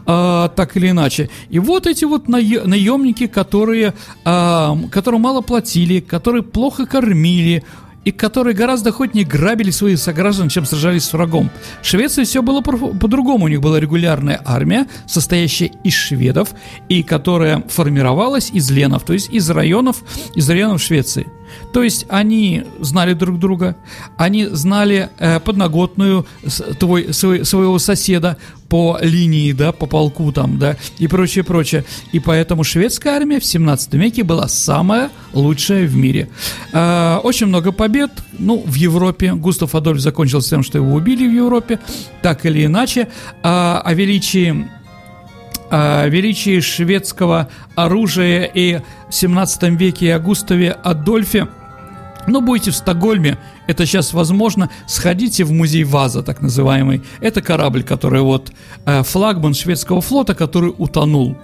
А, 0.07 0.49
так 0.49 0.77
или 0.77 0.91
иначе. 0.91 1.31
И 1.51 1.59
вот 1.59 1.87
эти 1.87 2.05
вот 2.05 2.29
наемники, 2.29 3.27
которые, 3.27 3.95
а, 4.25 4.79
которым 4.91 5.23
мало 5.23 5.41
платили, 5.41 6.01
которые 6.01 6.43
плохо 6.43 6.87
кормили, 6.87 7.65
и 8.05 8.11
которые 8.11 8.55
гораздо 8.55 8.89
охотнее 8.89 9.27
грабили 9.27 9.71
своих 9.71 9.99
сограждан, 9.99 10.49
чем 10.49 10.65
сражались 10.65 11.05
с 11.05 11.13
врагом. 11.13 11.51
В 11.83 11.87
Швеции 11.87 12.25
все 12.25 12.41
было 12.41 12.63
по-другому. 12.63 13.45
У 13.45 13.49
них 13.49 13.61
была 13.61 13.79
регулярная 13.79 14.41
армия, 14.47 14.87
состоящая 15.07 15.73
из 15.85 15.93
шведов, 15.93 16.55
и 16.89 17.03
которая 17.03 17.63
формировалась 17.69 18.51
из 18.51 18.71
ленов, 18.71 19.03
то 19.03 19.13
есть 19.13 19.29
из 19.31 19.51
районов, 19.51 20.03
из 20.35 20.49
районов 20.49 20.81
Швеции. 20.81 21.27
То 21.73 21.83
есть 21.83 22.07
они 22.09 22.65
знали 22.81 23.15
друг 23.15 23.39
друга, 23.39 23.77
они 24.17 24.47
знали 24.47 25.11
э, 25.19 25.41
подноготную 25.41 26.27
твой, 26.79 27.13
свой, 27.13 27.45
своего 27.45 27.79
соседа 27.79 28.37
по 28.69 28.99
линии, 29.01 29.53
да, 29.53 29.73
по 29.73 29.87
полку 29.87 30.31
там, 30.33 30.59
да, 30.59 30.77
и 30.99 31.07
прочее, 31.07 31.45
прочее. 31.45 31.85
И 32.13 32.21
поэтому 32.21 32.65
шведская 32.65 33.11
армия 33.11 33.41
в 33.41 33.45
17 33.45 33.95
веке 33.95 34.25
была 34.25 34.49
самая 34.49 35.11
лучшая 35.33 35.87
в 35.87 35.95
мире. 35.95 36.29
Э, 36.73 37.19
очень 37.23 37.47
много 37.47 37.73
побед, 37.73 38.11
ну, 38.39 38.63
в 38.65 38.75
Европе. 38.75 39.35
Густав 39.35 39.75
Адольф 39.75 40.01
закончил 40.01 40.43
тем, 40.43 40.63
что 40.63 40.79
его 40.79 40.95
убили 40.95 41.27
в 41.27 41.33
Европе, 41.33 41.81
так 42.23 42.45
или 42.47 42.67
иначе. 42.67 43.09
А, 43.43 43.81
о 43.85 43.95
величии 43.95 44.69
о 45.71 46.07
величии 46.07 46.61
шведского 46.61 47.49
оружия 47.75 48.45
и 48.45 48.81
17 49.11 49.63
веке 49.79 50.19
Густаве 50.19 50.73
Адольфе. 50.73 51.49
Но 52.27 52.41
будете 52.41 52.71
в 52.71 52.77
Стокгольме, 52.77 53.39
это 53.69 53.87
сейчас 53.87 54.15
возможно, 54.15 54.71
сходите 54.87 55.45
в 55.45 55.53
музей 55.53 55.85
Ваза, 55.85 56.23
так 56.23 56.41
называемый. 56.41 57.03
Это 57.21 57.43
корабль, 57.43 57.85
который 57.85 58.23
вот 58.23 58.51
э, 58.87 59.03
флагман 59.03 59.55
шведского 59.55 60.01
флота, 60.01 60.35
который 60.35 60.75
утонул 60.77 61.37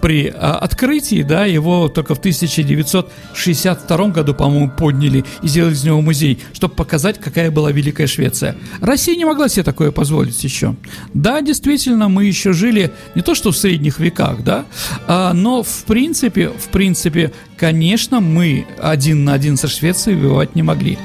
при 0.00 0.32
а, 0.34 0.56
открытии, 0.56 1.22
да, 1.22 1.44
его 1.44 1.88
только 1.88 2.14
в 2.14 2.18
1962 2.18 4.08
году, 4.08 4.34
по-моему, 4.34 4.70
подняли 4.70 5.24
и 5.42 5.48
сделали 5.48 5.74
из 5.74 5.84
него 5.84 6.00
музей, 6.00 6.38
чтобы 6.52 6.74
показать, 6.74 7.18
какая 7.18 7.50
была 7.50 7.72
Великая 7.72 8.06
Швеция. 8.06 8.56
Россия 8.80 9.16
не 9.16 9.24
могла 9.24 9.48
себе 9.48 9.64
такое 9.64 9.90
позволить 9.90 10.42
еще. 10.44 10.76
Да, 11.14 11.40
действительно, 11.40 12.08
мы 12.08 12.24
еще 12.24 12.52
жили 12.52 12.92
не 13.14 13.22
то 13.22 13.34
что 13.34 13.50
в 13.50 13.56
средних 13.56 13.98
веках, 13.98 14.42
да, 14.42 14.66
а, 15.06 15.32
но 15.32 15.62
в 15.62 15.84
принципе, 15.84 16.48
в 16.50 16.68
принципе, 16.68 17.32
конечно, 17.56 18.20
мы 18.20 18.66
один 18.80 19.24
на 19.24 19.34
один 19.34 19.56
со 19.56 19.68
Швецией 19.68 20.16
воевать 20.16 20.54
не 20.54 20.62
могли. 20.62 20.98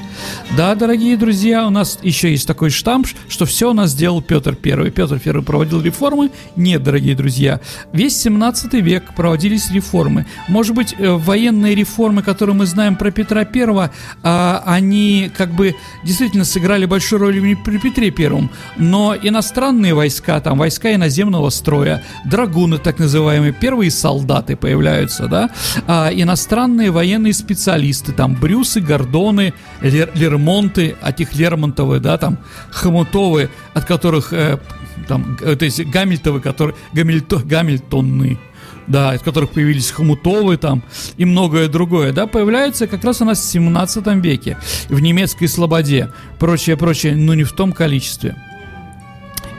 Да, 0.58 0.75
дорогие 0.75 1.17
друзья, 1.17 1.67
у 1.67 1.70
нас 1.70 2.00
еще 2.01 2.32
есть 2.32 2.48
такой 2.48 2.70
штамп, 2.70 3.08
что 3.27 3.46
все 3.46 3.72
у 3.72 3.74
нас 3.74 3.91
сделал 3.91 4.22
Петр 4.22 4.55
Первый. 4.55 4.91
Петр 4.91 5.20
Первый 5.20 5.43
проводил 5.43 5.82
реформы? 5.82 6.32
Нет, 6.55 6.84
дорогие 6.84 7.15
друзья. 7.15 7.60
Весь 7.91 8.17
17 8.22 8.74
век 8.75 9.13
проводились 9.15 9.72
реформы. 9.72 10.25
Может 10.48 10.75
быть, 10.75 10.96
э, 10.98 11.12
военные 11.12 11.75
реформы, 11.75 12.24
которые 12.24 12.55
мы 12.55 12.65
знаем 12.65 12.96
про 12.96 13.12
Петра 13.12 13.46
Первого, 13.46 13.91
а, 14.22 14.63
они 14.65 15.32
как 15.36 15.53
бы 15.53 15.75
действительно 16.03 16.46
сыграли 16.46 16.86
большую 16.86 17.20
роль 17.20 17.34
при 17.63 17.77
Петре 17.77 18.12
Первом, 18.12 18.50
но 18.77 19.15
иностранные 19.15 19.93
войска, 19.93 20.39
там 20.39 20.58
войска 20.58 20.93
иноземного 20.93 21.50
строя, 21.50 22.03
драгуны 22.25 22.77
так 22.77 23.00
называемые, 23.00 23.53
первые 23.53 23.91
солдаты 23.91 24.55
появляются, 24.55 25.27
да, 25.27 25.50
а, 25.88 26.10
иностранные 26.13 26.91
военные 26.91 27.34
специалисты, 27.34 28.12
там 28.12 28.36
Брюсы, 28.36 28.82
Гордоны, 28.82 29.53
Лер, 29.82 30.02
Лермонты, 30.13 30.95
от 31.01 31.19
их 31.19 31.36
Лермонтовы, 31.36 32.00
да, 32.00 32.17
там 32.17 32.38
Хомутовы, 32.72 33.50
от 33.74 33.86
которых 33.86 34.33
э, 34.33 34.60
там, 35.07 35.38
э, 35.41 35.55
то 35.55 35.65
есть 35.65 35.86
Гамильтовы, 35.86 36.41
которые 36.41 36.75
Гамильто, 36.93 37.38
Гамильтонны, 37.38 38.39
да, 38.88 39.15
из 39.15 39.22
которых 39.22 39.51
появились 39.51 39.91
хомутовы 39.91 40.57
там 40.57 40.83
и 41.17 41.25
многое 41.25 41.67
другое, 41.67 42.12
да, 42.12 42.27
появляется 42.27 42.88
как 42.88 43.03
раз 43.03 43.22
у 43.22 43.25
нас 43.25 43.39
в 43.39 43.45
17 43.45 44.05
веке 44.24 44.57
в 44.89 45.00
немецкой 45.00 45.48
слободе, 45.48 46.12
прочее, 46.39 46.77
прочее, 46.77 47.15
но 47.15 47.33
не 47.33 47.43
в 47.43 47.53
том 47.53 47.74
количестве. 47.74 48.36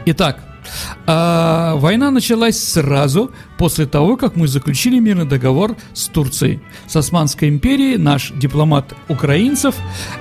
Итак, 0.06 0.40
а, 1.06 1.75
война 1.76 2.11
началась 2.11 2.62
сразу 2.62 3.30
после 3.59 3.87
того, 3.87 4.16
как 4.16 4.37
мы 4.37 4.49
заключили 4.49 4.99
мирный 4.99 5.26
договор 5.26 5.76
с 5.92 6.09
Турцией. 6.09 6.61
С 6.87 6.97
Османской 6.97 7.49
империей 7.49 7.99
наш 7.99 8.33
дипломат 8.33 8.94
украинцев, 9.09 9.75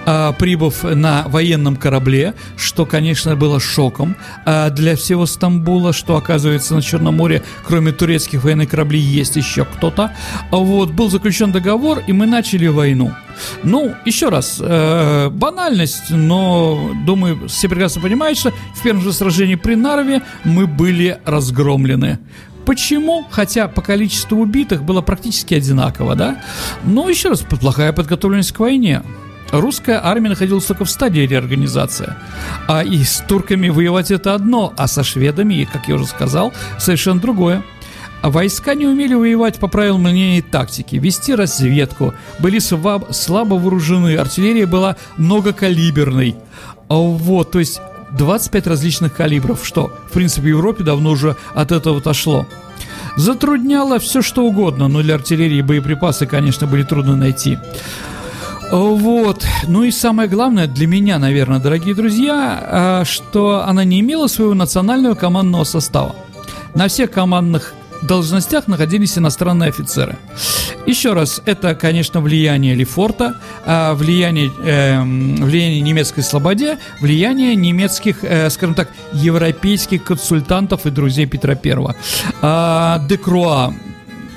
а, 0.05 0.33
прибыв 0.33 0.83
на 0.83 1.23
военном 1.27 1.75
корабле, 1.75 2.33
что, 2.57 2.85
конечно, 2.85 3.35
было 3.35 3.59
шоком 3.59 4.15
а, 4.45 4.69
для 4.69 4.95
всего 4.95 5.25
Стамбула, 5.25 5.93
что, 5.93 6.15
оказывается, 6.15 6.75
на 6.75 6.81
Черном 6.81 7.17
море, 7.17 7.43
кроме 7.65 7.91
турецких 7.91 8.43
военных 8.43 8.69
кораблей, 8.69 9.01
есть 9.01 9.35
еще 9.35 9.65
кто-то. 9.65 10.13
Вот, 10.51 10.91
был 10.91 11.09
заключен 11.09 11.51
договор, 11.51 12.01
и 12.05 12.13
мы 12.13 12.25
начали 12.25 12.67
войну. 12.67 13.13
Ну, 13.63 13.95
еще 14.05 14.29
раз, 14.29 14.57
э, 14.59 15.29
банальность, 15.29 16.09
но, 16.09 16.91
думаю, 17.05 17.47
все 17.47 17.69
прекрасно 17.69 18.01
понимают, 18.01 18.37
что 18.37 18.51
в 18.75 18.81
первом 18.83 19.01
же 19.01 19.13
сражении 19.13 19.55
при 19.55 19.75
Нарве 19.75 20.21
мы 20.43 20.67
были 20.67 21.19
разгромлены. 21.25 22.19
Почему? 22.65 23.25
Хотя 23.29 23.67
по 23.67 23.81
количеству 23.81 24.39
убитых 24.39 24.83
было 24.83 25.01
практически 25.01 25.53
одинаково, 25.53 26.15
да? 26.15 26.41
Но 26.83 27.09
еще 27.09 27.29
раз, 27.29 27.41
плохая 27.41 27.91
подготовленность 27.91 28.53
к 28.53 28.59
войне. 28.59 29.03
Русская 29.51 29.99
армия 30.03 30.29
находилась 30.29 30.65
только 30.65 30.83
в 30.85 30.89
стадии 30.89 31.21
реорганизации. 31.21 32.15
А 32.67 32.83
и 32.83 33.03
с 33.03 33.23
турками 33.27 33.69
воевать 33.69 34.09
это 34.09 34.33
одно, 34.33 34.73
а 34.77 34.87
со 34.87 35.03
шведами, 35.03 35.67
как 35.71 35.87
я 35.87 35.95
уже 35.95 36.07
сказал, 36.07 36.53
совершенно 36.79 37.19
другое. 37.19 37.63
А 38.23 38.29
войска 38.29 38.73
не 38.73 38.87
умели 38.87 39.15
воевать 39.15 39.59
по 39.59 39.67
правилам 39.67 40.07
линейной 40.07 40.41
тактики, 40.41 40.95
вести 40.95 41.35
разведку, 41.35 42.13
были 42.39 42.57
слабо, 42.59 43.55
вооружены, 43.55 44.15
артиллерия 44.15 44.65
была 44.65 44.95
многокалиберной. 45.17 46.37
А 46.87 46.95
вот, 46.95 47.51
то 47.51 47.59
есть 47.59 47.81
25 48.17 48.65
различных 48.67 49.13
калибров, 49.13 49.65
что, 49.65 49.91
в 50.07 50.13
принципе, 50.13 50.43
в 50.43 50.47
Европе 50.47 50.85
давно 50.85 51.11
уже 51.11 51.35
от 51.53 51.73
этого 51.73 51.97
отошло. 51.97 52.47
Затрудняло 53.17 53.99
все 53.99 54.21
что 54.21 54.45
угодно, 54.45 54.87
но 54.87 55.01
для 55.01 55.15
артиллерии 55.15 55.61
боеприпасы, 55.61 56.25
конечно, 56.25 56.65
были 56.65 56.83
трудно 56.83 57.17
найти. 57.17 57.57
Вот. 58.71 59.45
Ну 59.67 59.83
и 59.83 59.91
самое 59.91 60.29
главное 60.29 60.67
для 60.67 60.87
меня, 60.87 61.19
наверное, 61.19 61.59
дорогие 61.59 61.93
друзья, 61.93 62.57
а, 62.63 63.03
что 63.03 63.65
она 63.67 63.83
не 63.83 63.99
имела 63.99 64.27
своего 64.27 64.53
национального 64.53 65.13
командного 65.13 65.65
состава. 65.65 66.15
На 66.73 66.87
всех 66.87 67.11
командных 67.11 67.73
должностях 68.05 68.67
находились 68.67 69.17
иностранные 69.17 69.69
офицеры. 69.69 70.17
Еще 70.85 71.13
раз, 71.13 71.41
это, 71.45 71.75
конечно, 71.75 72.19
влияние 72.21 72.75
Лефорта, 72.75 73.39
а, 73.65 73.93
влияние, 73.93 74.51
э, 74.63 75.01
влияние 75.01 75.81
немецкой 75.81 76.21
слободе, 76.21 76.77
влияние 76.99 77.55
немецких, 77.55 78.23
э, 78.23 78.49
скажем 78.49 78.75
так, 78.75 78.89
европейских 79.13 80.03
консультантов 80.03 80.85
и 80.85 80.89
друзей 80.89 81.25
Петра 81.25 81.55
Первого. 81.55 81.95
А, 82.41 82.99
Декруа, 83.07 83.73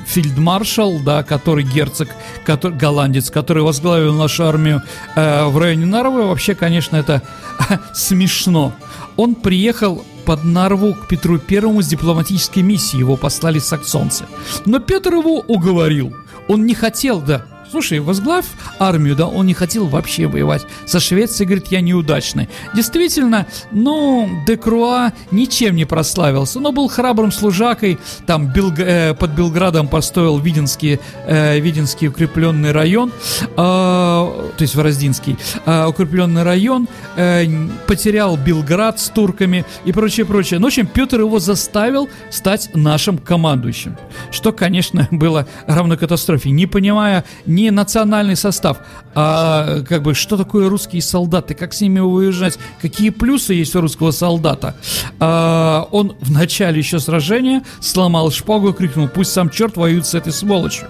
фельдмаршал, 0.06 1.00
да, 1.00 1.22
который 1.22 1.64
герцог, 1.64 2.08
который, 2.44 2.76
голландец, 2.76 3.30
который 3.30 3.62
возглавил 3.62 4.14
нашу 4.14 4.46
армию 4.46 4.82
э, 5.16 5.44
в 5.46 5.58
районе 5.58 5.86
Нарвы, 5.86 6.26
вообще, 6.26 6.54
конечно, 6.54 6.96
это 6.96 7.22
смешно. 7.92 8.72
Он 9.16 9.34
приехал 9.34 10.04
под 10.26 10.44
Нарву 10.44 10.94
к 10.94 11.06
Петру 11.06 11.38
Первому 11.38 11.80
с 11.80 11.86
дипломатической 11.86 12.62
миссией, 12.62 13.00
его 13.00 13.16
послали 13.16 13.60
саксонцы. 13.60 14.26
Но 14.66 14.80
Петр 14.80 15.14
его 15.14 15.38
уговорил. 15.40 16.14
Он 16.48 16.66
не 16.66 16.74
хотел, 16.74 17.20
да, 17.20 17.46
слушай, 17.76 17.98
возглавь 17.98 18.46
армию, 18.78 19.14
да, 19.14 19.26
он 19.26 19.44
не 19.44 19.52
хотел 19.52 19.86
вообще 19.86 20.26
воевать. 20.26 20.62
Со 20.86 20.98
Швецией, 20.98 21.46
говорит, 21.46 21.66
я 21.68 21.82
неудачный. 21.82 22.48
Действительно, 22.74 23.46
ну, 23.70 24.30
Декруа 24.46 25.12
ничем 25.30 25.76
не 25.76 25.84
прославился, 25.84 26.58
но 26.58 26.72
был 26.72 26.88
храбрым 26.88 27.30
служакой, 27.30 27.98
там 28.26 28.50
Белг... 28.50 28.78
э, 28.78 29.12
под 29.12 29.32
Белградом 29.32 29.88
построил 29.88 30.38
Виденский, 30.38 31.00
э, 31.26 31.60
Виденский 31.60 32.08
укрепленный 32.08 32.72
район, 32.72 33.12
э, 33.42 33.56
то 33.56 34.56
есть 34.58 34.74
Вороздинский, 34.74 35.36
э, 35.66 35.84
укрепленный 35.86 36.44
район, 36.44 36.88
э, 37.16 37.44
потерял 37.86 38.38
Белград 38.38 38.98
с 38.98 39.10
турками 39.10 39.66
и 39.84 39.92
прочее, 39.92 40.24
прочее. 40.24 40.60
Ну, 40.60 40.64
в 40.64 40.68
общем, 40.68 40.86
Петр 40.86 41.20
его 41.20 41.40
заставил 41.40 42.08
стать 42.30 42.70
нашим 42.72 43.18
командующим, 43.18 43.98
что, 44.30 44.50
конечно, 44.52 45.08
было 45.10 45.46
равно 45.66 45.98
катастрофе, 45.98 46.50
не 46.52 46.64
понимая 46.64 47.24
не 47.66 47.70
национальный 47.70 48.36
состав, 48.36 48.78
а 49.14 49.82
как 49.88 50.02
бы 50.02 50.14
что 50.14 50.36
такое 50.36 50.68
русские 50.68 51.02
солдаты, 51.02 51.54
как 51.54 51.74
с 51.74 51.80
ними 51.80 52.00
выезжать, 52.00 52.58
какие 52.80 53.10
плюсы 53.10 53.54
есть 53.54 53.74
у 53.74 53.80
русского 53.80 54.12
солдата. 54.12 54.76
А, 55.18 55.88
он 55.90 56.16
в 56.20 56.30
начале 56.30 56.78
еще 56.78 57.00
сражения 57.00 57.62
сломал 57.80 58.30
шпагу 58.30 58.70
и 58.70 58.72
крикнул, 58.72 59.08
пусть 59.08 59.32
сам 59.32 59.50
черт 59.50 59.76
воюет 59.76 60.06
с 60.06 60.14
этой 60.14 60.32
сволочью. 60.32 60.88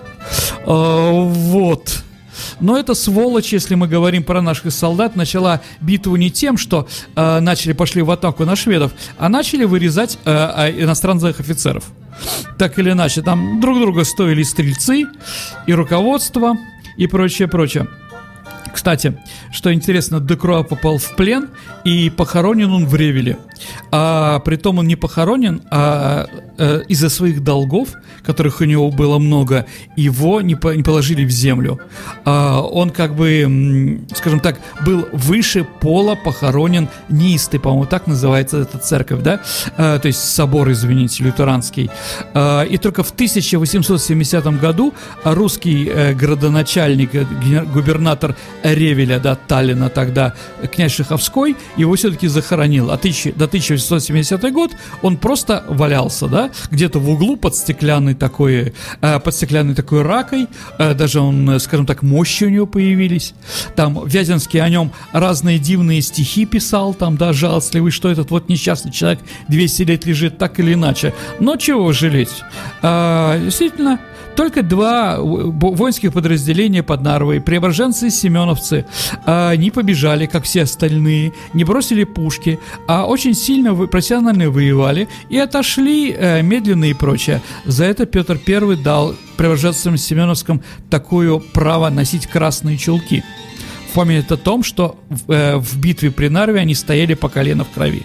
А, 0.67 1.11
вот. 1.11 2.03
Но 2.61 2.79
эта 2.79 2.95
сволочь, 2.95 3.53
если 3.53 3.75
мы 3.75 3.89
говорим 3.89 4.23
про 4.23 4.43
наших 4.43 4.73
солдат, 4.73 5.17
начала 5.17 5.61
битву 5.81 6.17
не 6.17 6.31
тем, 6.31 6.57
что 6.57 6.89
э, 7.15 7.41
начали 7.41 7.73
пошли 7.73 8.03
в 8.03 8.11
атаку 8.11 8.45
на 8.45 8.57
шведов, 8.57 8.93
а 9.19 9.29
начали 9.29 9.65
вырезать 9.65 10.19
э, 10.25 10.83
иностранных 10.83 11.41
офицеров. 11.41 11.85
Так 12.59 12.79
или 12.79 12.91
иначе, 12.91 13.23
там 13.23 13.61
друг 13.61 13.79
друга 13.79 14.05
стоили 14.05 14.43
стрельцы 14.43 15.05
и 15.67 15.73
руководство 15.73 16.57
и 16.97 17.07
прочее, 17.07 17.49
прочее. 17.49 17.87
Кстати, 18.73 19.19
что 19.53 19.73
интересно, 19.73 20.21
Декруа 20.21 20.63
попал 20.63 20.99
в 20.99 21.17
плен 21.17 21.49
и 21.87 22.11
похоронен 22.11 22.73
он 22.73 22.87
в 22.87 22.97
Ревеле. 22.97 23.39
А 23.93 24.41
притом 24.41 24.79
он 24.79 24.89
не 24.89 24.97
похоронен, 24.97 25.63
а 25.71 26.27
э, 26.59 26.83
из-за 26.89 27.09
своих 27.09 27.45
долгов, 27.45 27.91
которых 28.25 28.61
у 28.61 28.65
него 28.65 28.91
было 28.91 29.19
много, 29.19 29.67
его 29.95 30.41
не, 30.41 30.57
по, 30.57 30.75
не 30.75 30.83
положили 30.83 31.25
в 31.25 31.31
землю. 31.31 31.79
А 32.25 32.61
он 32.61 32.91
как 32.91 33.15
бы, 33.15 34.01
скажем 34.17 34.41
так, 34.41 34.59
был 34.85 35.07
выше 35.13 35.65
пола 35.81 36.17
похоронен 36.17 36.89
неистой, 37.09 37.61
по-моему, 37.61 37.87
так 37.87 38.09
называется 38.09 38.59
эта 38.59 38.79
церковь, 38.79 39.23
да? 39.23 39.41
А, 39.77 40.01
то 40.01 40.09
есть 40.09 40.19
собор, 40.19 40.71
извините, 40.73 41.23
лютеранский. 41.23 41.89
А, 42.35 42.63
и 42.63 42.79
только 42.79 43.05
в 43.05 43.13
1870 43.13 44.45
году 44.61 44.93
русский 45.23 45.89
э, 45.89 46.15
градоначальник, 46.15 47.15
э, 47.15 47.25
губернатор 47.73 48.35
Ревеля, 48.65 49.21
да, 49.21 49.37
Таллина 49.37 49.89
тогда, 49.89 50.35
князь 50.75 50.93
Шаховской, 50.93 51.55
его 51.77 51.95
все-таки 51.95 52.29
захоронил. 52.29 52.91
А 52.91 52.97
тысячи, 52.97 53.33
до 53.33 53.45
1870 53.45 54.53
год 54.53 54.73
он 55.03 55.17
просто 55.17 55.65
валялся, 55.69 56.27
да, 56.27 56.51
где-то 56.71 56.99
в 56.99 57.09
углу 57.09 57.37
под 57.37 57.55
стеклянной 57.55 58.15
такой, 58.15 58.75
э, 59.01 59.21
под 59.21 59.35
стеклянной 59.35 59.75
такой 59.75 60.03
ракой, 60.03 60.49
э, 60.79 60.95
даже 60.95 61.21
он, 61.21 61.49
э, 61.51 61.59
скажем 61.59 61.87
так, 61.87 62.03
мощи 62.03 62.45
у 62.45 62.49
него 62.49 62.67
появились. 62.67 63.35
Там 63.75 64.07
Вяземский 64.07 64.61
о 64.61 64.69
нем 64.69 64.93
разные 65.13 65.59
дивные 65.59 66.03
стихи 66.03 66.47
писал, 66.47 66.95
там, 66.95 67.17
да, 67.17 67.33
жалостливый, 67.33 67.93
что 67.93 68.11
этот 68.11 68.31
вот 68.31 68.49
несчастный 68.49 68.93
человек 68.93 69.21
200 69.49 69.83
лет 69.83 70.07
лежит 70.07 70.39
так 70.39 70.59
или 70.61 70.75
иначе. 70.75 71.15
Но 71.41 71.57
чего 71.57 71.93
жалеть? 71.93 72.43
А, 72.83 73.39
действительно, 73.39 74.01
только 74.37 74.63
два 74.63 75.19
воинских 75.19 76.13
подразделения 76.13 76.83
под 76.83 77.01
Нарвой, 77.03 77.41
преображенцы 77.41 78.09
и 78.09 78.11
семеновцы, 78.11 78.87
а, 79.25 79.57
не 79.57 79.71
побежали, 79.71 80.27
как 80.27 80.45
все 80.45 80.63
остальные, 80.63 81.33
не 81.55 81.65
бросили 81.65 82.05
пушки, 82.05 82.59
а 82.87 83.07
очень 83.07 83.35
сильно 83.35 83.75
профессионально 83.75 84.51
воевали 84.51 85.09
и 85.29 85.39
отошли 85.39 86.13
э, 86.13 86.43
медленно 86.43 86.85
и 86.85 86.95
прочее. 86.95 87.43
За 87.65 87.85
это 87.85 88.07
Петр 88.07 88.39
I 88.47 88.77
дал 88.77 89.15
преображенцам 89.37 89.97
Семеновском 89.97 90.63
такое 90.91 91.39
право 91.39 91.89
носить 91.89 92.27
красные 92.27 92.77
чулки. 92.77 93.25
Помнит 93.95 94.31
о 94.31 94.37
том, 94.37 94.63
что 94.63 94.99
в, 95.09 95.33
э, 95.33 95.57
в 95.57 95.79
битве 95.79 96.11
при 96.11 96.29
Нарве 96.29 96.61
они 96.61 96.75
стояли 96.75 97.15
по 97.15 97.29
колено 97.29 97.65
в 97.65 97.71
крови 97.71 98.05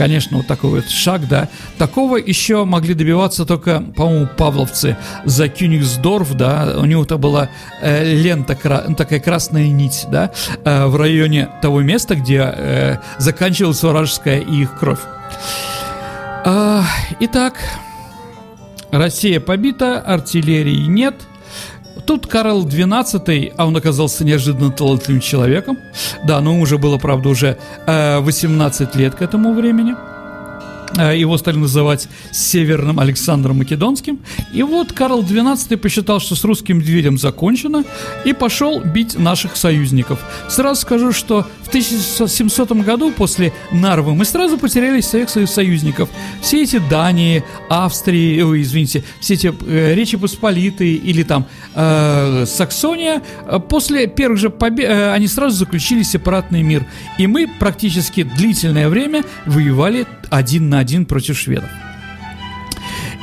конечно, 0.00 0.38
вот 0.38 0.46
такой 0.46 0.70
вот 0.70 0.88
шаг, 0.88 1.28
да. 1.28 1.50
Такого 1.76 2.16
еще 2.16 2.64
могли 2.64 2.94
добиваться 2.94 3.44
только, 3.44 3.80
по-моему, 3.80 4.28
павловцы 4.34 4.96
за 5.26 5.50
Кюнигсдорф, 5.50 6.32
да, 6.32 6.76
у 6.78 6.86
него-то 6.86 7.18
была 7.18 7.50
э, 7.82 8.14
лента, 8.14 8.54
кра- 8.54 8.84
ну, 8.88 8.94
такая 8.94 9.20
красная 9.20 9.68
нить, 9.68 10.06
да, 10.10 10.32
э, 10.64 10.86
в 10.86 10.96
районе 10.96 11.50
того 11.60 11.82
места, 11.82 12.14
где 12.14 12.38
э, 12.38 12.96
заканчивалась 13.18 13.82
вражеская 13.82 14.40
их 14.40 14.78
кровь. 14.78 15.00
Э, 16.46 16.80
итак, 17.20 17.56
Россия 18.90 19.38
побита, 19.38 20.00
артиллерии 20.00 20.86
нет– 20.86 21.14
Тут 22.06 22.26
Карл 22.26 22.66
XII, 22.66 23.52
а 23.56 23.66
он 23.66 23.76
оказался 23.76 24.24
неожиданно 24.24 24.70
талантливым 24.70 25.20
человеком. 25.20 25.78
Да, 26.24 26.40
но 26.40 26.52
ему 26.52 26.62
уже 26.62 26.78
было, 26.78 26.98
правда, 26.98 27.28
уже 27.28 27.56
э, 27.86 28.18
18 28.20 28.96
лет 28.96 29.14
к 29.14 29.22
этому 29.22 29.54
времени. 29.54 29.94
Э, 30.96 31.16
его 31.16 31.38
стали 31.38 31.56
называть 31.56 32.08
Северным 32.32 32.98
Александром 32.98 33.58
Македонским. 33.58 34.18
И 34.52 34.62
вот 34.62 34.92
Карл 34.92 35.22
XII 35.22 35.76
посчитал, 35.76 36.20
что 36.20 36.34
с 36.34 36.44
русским 36.44 36.78
медведем 36.78 37.18
закончено, 37.18 37.84
и 38.24 38.32
пошел 38.32 38.80
бить 38.80 39.18
наших 39.18 39.56
союзников. 39.56 40.20
Сразу 40.48 40.80
скажу, 40.80 41.12
что 41.12 41.46
в 41.62 41.68
1700 41.68 42.72
году 42.72 43.12
после 43.12 43.52
Нарвы 43.72 44.14
мы 44.14 44.24
сразу 44.24 44.58
потеряли 44.58 45.00
всех 45.00 45.30
своих 45.30 45.48
союзников. 45.48 46.08
Все 46.40 46.62
эти 46.62 46.80
Дании, 46.90 47.44
Австрии, 47.68 48.40
ой, 48.40 48.62
извините, 48.62 49.04
все 49.20 49.34
эти 49.34 49.54
э, 49.66 49.94
Речи 49.94 50.16
Посполитые 50.16 50.94
или 50.94 51.22
там 51.22 51.46
э, 51.74 52.44
Саксония, 52.46 53.22
после 53.68 54.06
первых 54.06 54.38
же 54.38 54.50
побед 54.50 54.88
э, 54.88 55.12
они 55.12 55.28
сразу 55.28 55.56
заключили 55.56 56.02
сепаратный 56.02 56.62
мир. 56.62 56.86
И 57.18 57.26
мы 57.26 57.46
практически 57.46 58.22
длительное 58.22 58.88
время 58.88 59.24
воевали 59.46 60.06
один 60.30 60.68
на 60.68 60.78
один 60.78 61.04
против 61.06 61.38
шведов. 61.38 61.70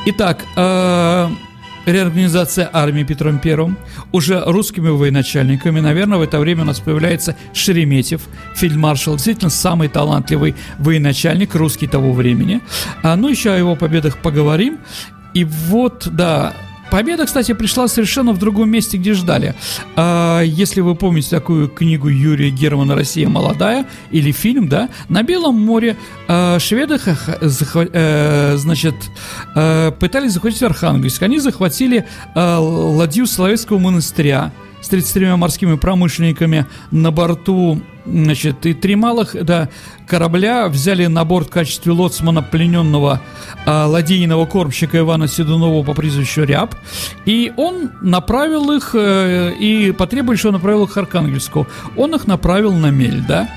Итак, 0.06 0.46
э, 0.56 1.30
реорганизация 1.86 2.70
армии 2.72 3.04
Петром 3.04 3.40
Первым, 3.40 3.78
уже 4.12 4.42
русскими 4.46 4.90
военачальниками, 4.90 5.80
наверное, 5.80 6.18
в 6.18 6.22
это 6.22 6.40
время 6.40 6.64
у 6.64 6.66
нас 6.66 6.80
появляется 6.80 7.36
Шереметьев, 7.54 8.22
фельдмаршал, 8.56 9.16
действительно 9.16 9.50
самый 9.50 9.88
талантливый 9.88 10.56
военачальник 10.80 11.56
русский 11.56 11.88
того 11.88 12.14
времени. 12.14 12.62
А, 13.04 13.16
ну, 13.16 13.30
еще 13.30 13.52
о 13.52 13.58
его 13.58 13.76
победах 13.76 14.18
поговорим. 14.18 14.80
И 15.34 15.44
вот, 15.44 16.08
да, 16.12 16.54
Победа, 16.92 17.26
кстати, 17.26 17.54
пришла 17.54 17.88
совершенно 17.88 18.32
в 18.32 18.38
другом 18.38 18.70
месте, 18.70 18.98
где 18.98 19.14
ждали. 19.14 19.56
А, 19.96 20.42
если 20.42 20.82
вы 20.82 20.96
помните 20.96 21.30
такую 21.30 21.68
книгу 21.68 22.08
Юрия 22.08 22.50
Германа 22.50 22.96
«Россия 22.96 23.28
молодая» 23.28 23.86
или 24.12 24.32
фильм, 24.32 24.68
да, 24.68 24.90
на 25.10 25.24
Белом 25.24 25.56
море 25.56 25.98
а, 26.28 26.60
шведы, 26.60 27.00
а, 27.04 28.54
значит, 28.58 28.96
а, 29.56 29.92
пытались 29.92 30.34
захватить 30.34 30.64
Архангельск. 30.64 31.22
Они 31.24 31.40
захватили 31.40 32.06
а, 32.36 32.60
ладью 32.60 33.28
Соловецкого 33.28 33.80
монастыря 33.80 34.52
с 34.82 34.88
33 34.90 35.36
морскими 35.36 35.76
промышленниками 35.76 36.66
на 36.92 37.12
борту 37.12 37.82
Значит, 38.08 38.66
и 38.66 38.74
три 38.74 38.96
малых 38.96 39.36
да, 39.44 39.70
корабля 40.08 40.70
взяли 40.70 41.08
на 41.08 41.26
борт 41.26 41.48
в 41.48 41.52
качестве 41.52 41.92
лоцмана 41.92 42.42
плененного 42.42 43.22
а, 43.66 43.86
ладейного 43.86 44.46
кормщика 44.46 44.98
Ивана 45.00 45.28
Седунова 45.28 45.84
по 45.84 45.94
прозвищу 45.94 46.44
Ряб. 46.44 46.74
И 47.26 47.52
он 47.58 47.92
направил 48.02 48.72
их, 48.72 48.92
э, 48.94 49.54
и 49.60 49.92
потребовали, 49.92 50.38
что 50.38 50.50
он 50.50 50.56
направил 50.56 50.86
их 50.86 50.94
к 50.94 50.98
Архангельску. 50.98 51.68
Он 51.98 52.16
их 52.16 52.28
направил 52.28 52.74
на 52.74 52.92
мель, 52.92 53.22
да. 53.28 53.50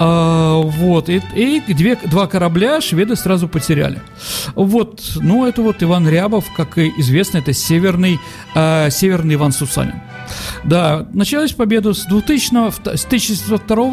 А, 0.00 0.56
вот, 0.56 1.10
и, 1.10 1.20
и 1.36 1.74
две, 1.74 1.96
два 1.96 2.26
корабля 2.26 2.80
шведы 2.80 3.14
сразу 3.14 3.46
потеряли. 3.46 4.00
Вот, 4.54 5.02
ну, 5.16 5.46
это 5.46 5.60
вот 5.60 5.82
Иван 5.82 6.08
Рябов, 6.08 6.46
как 6.56 6.78
и 6.78 6.92
известно, 6.96 7.38
это 7.38 7.52
северный, 7.52 8.18
а, 8.54 8.88
северный 8.88 9.34
Иван 9.34 9.52
Сусанин. 9.52 10.00
Да, 10.64 11.06
началась 11.12 11.52
победа 11.52 11.92
с 11.92 12.04
2000 12.04 12.96
с 12.96 13.04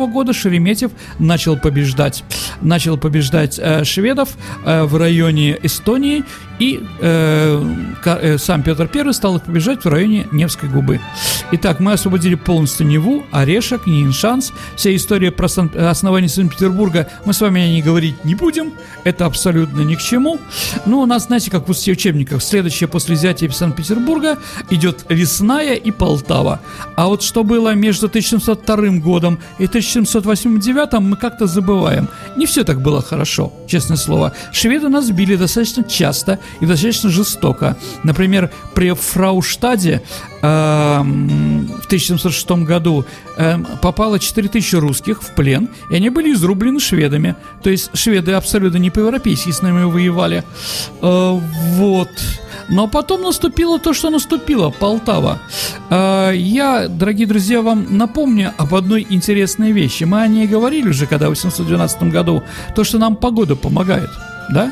1902 0.05 0.07
года 0.07 0.33
Шереметьев 0.33 0.91
начал 1.19 1.57
побеждать, 1.57 2.23
начал 2.61 2.97
побеждать 2.97 3.59
э, 3.61 3.83
шведов 3.83 4.29
э, 4.65 4.83
в 4.83 4.95
районе 4.97 5.57
Эстонии 5.63 6.23
и 6.59 6.83
э, 6.99 7.63
э, 8.05 8.37
сам 8.37 8.63
Петр 8.63 8.89
I 8.93 9.13
стал 9.13 9.37
их 9.37 9.43
побежать 9.43 9.83
в 9.83 9.89
районе 9.89 10.27
Невской 10.31 10.69
губы. 10.69 10.99
Итак, 11.51 11.79
мы 11.79 11.93
освободили 11.93 12.35
полностью 12.35 12.87
Неву, 12.87 13.23
Орешек, 13.31 13.85
Ниншанс. 13.85 14.53
Вся 14.75 14.95
история 14.95 15.31
про 15.31 15.47
Сан- 15.47 15.71
основание 15.75 16.29
Санкт-Петербурга 16.29 17.07
мы 17.25 17.33
с 17.33 17.41
вами 17.41 17.61
о 17.61 17.67
ней 17.67 17.81
говорить 17.81 18.23
не 18.23 18.35
будем. 18.35 18.73
Это 19.03 19.25
абсолютно 19.25 19.81
ни 19.81 19.95
к 19.95 19.99
чему. 19.99 20.39
Но 20.85 21.01
у 21.01 21.05
нас, 21.05 21.25
знаете, 21.25 21.51
как 21.51 21.67
в 21.67 21.71
учебниках, 21.71 22.41
следующее 22.41 22.87
после 22.87 23.15
взятия 23.15 23.49
Санкт-Петербурга 23.49 24.37
идет 24.69 25.05
Лесная 25.09 25.75
и 25.75 25.91
Полтава. 25.91 26.61
А 26.95 27.07
вот 27.07 27.21
что 27.21 27.43
было 27.43 27.73
между 27.75 28.07
1702 28.07 28.99
годом 28.99 29.39
и 29.59 29.65
1789 29.65 30.93
мы 31.01 31.17
как-то 31.17 31.47
забываем. 31.47 32.07
Не 32.37 32.45
все 32.45 32.63
так 32.63 32.81
было 32.81 33.01
хорошо, 33.01 33.53
честное 33.67 33.97
слово. 33.97 34.33
Шведы 34.51 34.89
нас 34.89 35.09
били 35.11 35.35
достаточно 35.35 35.83
часто 35.83 36.39
и 36.59 36.65
достаточно 36.65 37.09
жестоко. 37.09 37.77
Например, 38.03 38.51
при 38.73 38.93
Фрауштаде 38.93 40.01
э, 40.41 40.45
в 40.45 41.85
1706 41.85 42.51
году 42.63 43.05
э, 43.37 43.57
попало 43.81 44.19
4000 44.19 44.75
русских 44.75 45.21
в 45.21 45.33
плен, 45.35 45.69
и 45.89 45.95
они 45.95 46.09
были 46.09 46.33
изрублены 46.33 46.79
шведами. 46.79 47.35
То 47.63 47.69
есть 47.69 47.95
шведы 47.95 48.33
абсолютно 48.33 48.77
не 48.77 48.89
по-европейски 48.89 49.51
с 49.51 49.61
нами 49.61 49.83
воевали. 49.83 50.43
Э, 51.01 51.39
вот. 51.75 52.09
Но 52.67 52.87
потом 52.87 53.21
наступило 53.21 53.79
то, 53.79 53.93
что 53.93 54.09
наступило, 54.09 54.69
Полтава. 54.69 55.39
Э, 55.89 56.31
я, 56.35 56.87
дорогие 56.87 57.27
друзья, 57.27 57.61
вам 57.61 57.97
напомню 57.97 58.53
об 58.57 58.73
одной 58.73 59.05
интересной 59.09 59.71
вещи. 59.71 60.03
Мы 60.03 60.21
о 60.21 60.27
ней 60.27 60.47
говорили 60.47 60.89
уже, 60.89 61.05
когда 61.05 61.27
в 61.27 61.29
812 61.29 62.03
году, 62.03 62.43
то, 62.75 62.83
что 62.83 62.97
нам 62.97 63.15
погода 63.15 63.55
помогает, 63.55 64.09
да? 64.49 64.71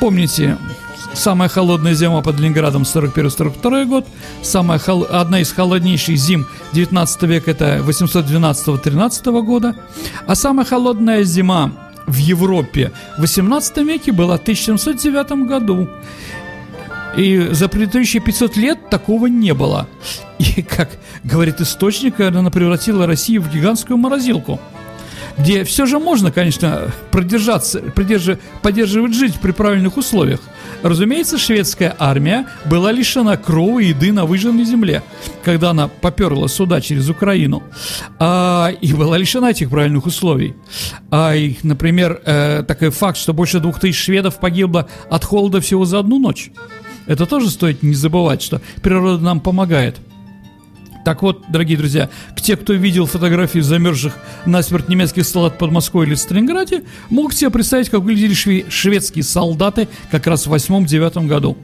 Помните, 0.00 0.56
самая 1.14 1.48
холодная 1.48 1.94
зима 1.94 2.22
под 2.22 2.38
Ленинградом 2.38 2.82
41-42 2.82 3.84
год, 3.86 4.06
самая 4.42 4.78
хол... 4.78 5.06
одна 5.10 5.40
из 5.40 5.52
холоднейших 5.52 6.16
зим 6.16 6.46
19 6.72 7.22
века 7.22 7.50
это 7.50 7.78
812-13 7.78 9.42
года, 9.42 9.74
а 10.26 10.34
самая 10.34 10.66
холодная 10.66 11.24
зима 11.24 11.72
в 12.06 12.16
Европе 12.16 12.92
в 13.16 13.20
18 13.20 13.76
веке 13.78 14.12
была 14.12 14.38
в 14.38 14.42
1709 14.42 15.46
году. 15.46 15.88
И 17.16 17.48
за 17.50 17.68
предыдущие 17.68 18.22
500 18.22 18.56
лет 18.56 18.90
такого 18.90 19.26
не 19.26 19.52
было. 19.52 19.88
И, 20.38 20.62
как 20.62 20.90
говорит 21.24 21.60
источник, 21.60 22.20
она 22.20 22.50
превратила 22.50 23.06
Россию 23.06 23.42
в 23.42 23.52
гигантскую 23.52 23.96
морозилку 23.96 24.60
где 25.38 25.64
все 25.64 25.86
же 25.86 25.98
можно, 25.98 26.32
конечно, 26.32 26.90
продержаться, 27.10 27.80
придержи, 27.80 28.38
поддерживать 28.62 29.14
жизнь 29.14 29.36
при 29.40 29.52
правильных 29.52 29.96
условиях. 29.96 30.40
Разумеется, 30.82 31.38
шведская 31.38 31.94
армия 31.98 32.46
была 32.64 32.92
лишена 32.92 33.36
крова 33.36 33.80
и 33.80 33.88
еды 33.88 34.12
на 34.12 34.26
выжженной 34.26 34.64
земле, 34.64 35.02
когда 35.44 35.70
она 35.70 35.88
поперла 35.88 36.48
сюда 36.48 36.80
через 36.80 37.08
Украину, 37.08 37.62
а, 38.18 38.70
и 38.80 38.92
была 38.92 39.16
лишена 39.18 39.50
этих 39.50 39.70
правильных 39.70 40.06
условий. 40.06 40.54
А, 41.10 41.34
и, 41.34 41.56
например, 41.62 42.20
э, 42.24 42.62
такой 42.66 42.90
факт, 42.90 43.18
что 43.18 43.32
больше 43.32 43.60
двух 43.60 43.80
тысяч 43.80 43.98
шведов 43.98 44.38
погибло 44.38 44.88
от 45.10 45.24
холода 45.24 45.60
всего 45.60 45.84
за 45.84 45.98
одну 46.00 46.18
ночь. 46.18 46.50
Это 47.06 47.26
тоже 47.26 47.50
стоит 47.50 47.82
не 47.82 47.94
забывать, 47.94 48.42
что 48.42 48.60
природа 48.82 49.22
нам 49.22 49.40
помогает. 49.40 49.96
Так 51.08 51.22
вот, 51.22 51.44
дорогие 51.48 51.78
друзья, 51.78 52.10
к 52.36 52.42
те, 52.42 52.54
кто 52.54 52.74
видел 52.74 53.06
фотографии 53.06 53.60
замерзших 53.60 54.12
насмерть 54.44 54.90
немецких 54.90 55.24
солдат 55.24 55.56
под 55.56 55.70
Москвой 55.70 56.04
или 56.06 56.14
Сталинграде, 56.14 56.82
могут 57.08 57.32
себе 57.32 57.48
представить, 57.48 57.88
как 57.88 58.00
выглядели 58.00 58.34
шве- 58.34 58.68
шведские 58.68 59.24
солдаты 59.24 59.88
как 60.10 60.26
раз 60.26 60.46
в 60.46 60.52
8-9 60.52 61.26
году. 61.26 61.56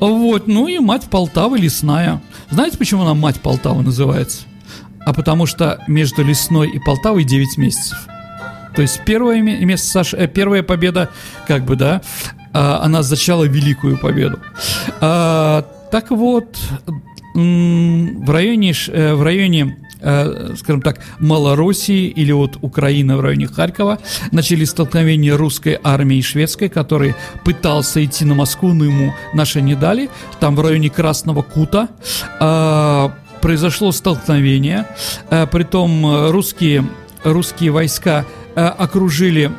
Вот, 0.00 0.48
ну 0.48 0.66
и 0.66 0.80
мать 0.80 1.04
Полтавы 1.08 1.58
лесная. 1.58 2.20
Знаете, 2.50 2.76
почему 2.76 3.02
она 3.02 3.14
мать 3.14 3.40
Полтавы 3.40 3.84
называется? 3.84 4.46
А 5.06 5.12
потому 5.12 5.46
что 5.46 5.78
между 5.86 6.24
лесной 6.24 6.68
и 6.68 6.80
Полтавой 6.80 7.22
9 7.22 7.58
месяцев. 7.58 7.96
То 8.74 8.82
есть 8.82 9.02
первое 9.06 9.40
место, 9.40 9.86
Саша, 9.86 10.16
э, 10.16 10.26
первая 10.26 10.64
победа, 10.64 11.08
как 11.46 11.64
бы, 11.64 11.76
да, 11.76 12.02
а, 12.52 12.80
она 12.82 13.04
зачала 13.04 13.44
великую 13.44 13.96
победу. 13.96 14.40
А, 15.00 15.68
так 15.92 16.10
вот, 16.10 16.58
в 17.34 18.30
районе, 18.30 18.72
э, 18.88 19.14
в 19.14 19.22
районе 19.22 19.76
э, 20.00 20.54
скажем 20.56 20.82
так, 20.82 21.00
Малороссии 21.18 22.08
или 22.08 22.32
вот 22.32 22.58
Украины 22.60 23.16
в 23.16 23.20
районе 23.20 23.46
Харькова 23.46 23.98
начались 24.32 24.70
столкновения 24.70 25.36
русской 25.36 25.78
армии 25.82 26.18
и 26.18 26.22
шведской, 26.22 26.68
который 26.68 27.14
пытался 27.44 28.04
идти 28.04 28.24
на 28.24 28.34
Москву, 28.34 28.72
но 28.72 28.84
ему 28.84 29.14
наши 29.32 29.62
не 29.62 29.74
дали. 29.74 30.10
Там 30.40 30.56
в 30.56 30.60
районе 30.60 30.90
Красного 30.90 31.42
Кута 31.42 31.88
э, 32.40 33.08
произошло 33.40 33.92
столкновение, 33.92 34.86
притом 35.50 36.30
русские, 36.30 36.84
русские 37.24 37.70
войска 37.72 38.24
Э, 38.24 38.41
окружили 38.54 39.50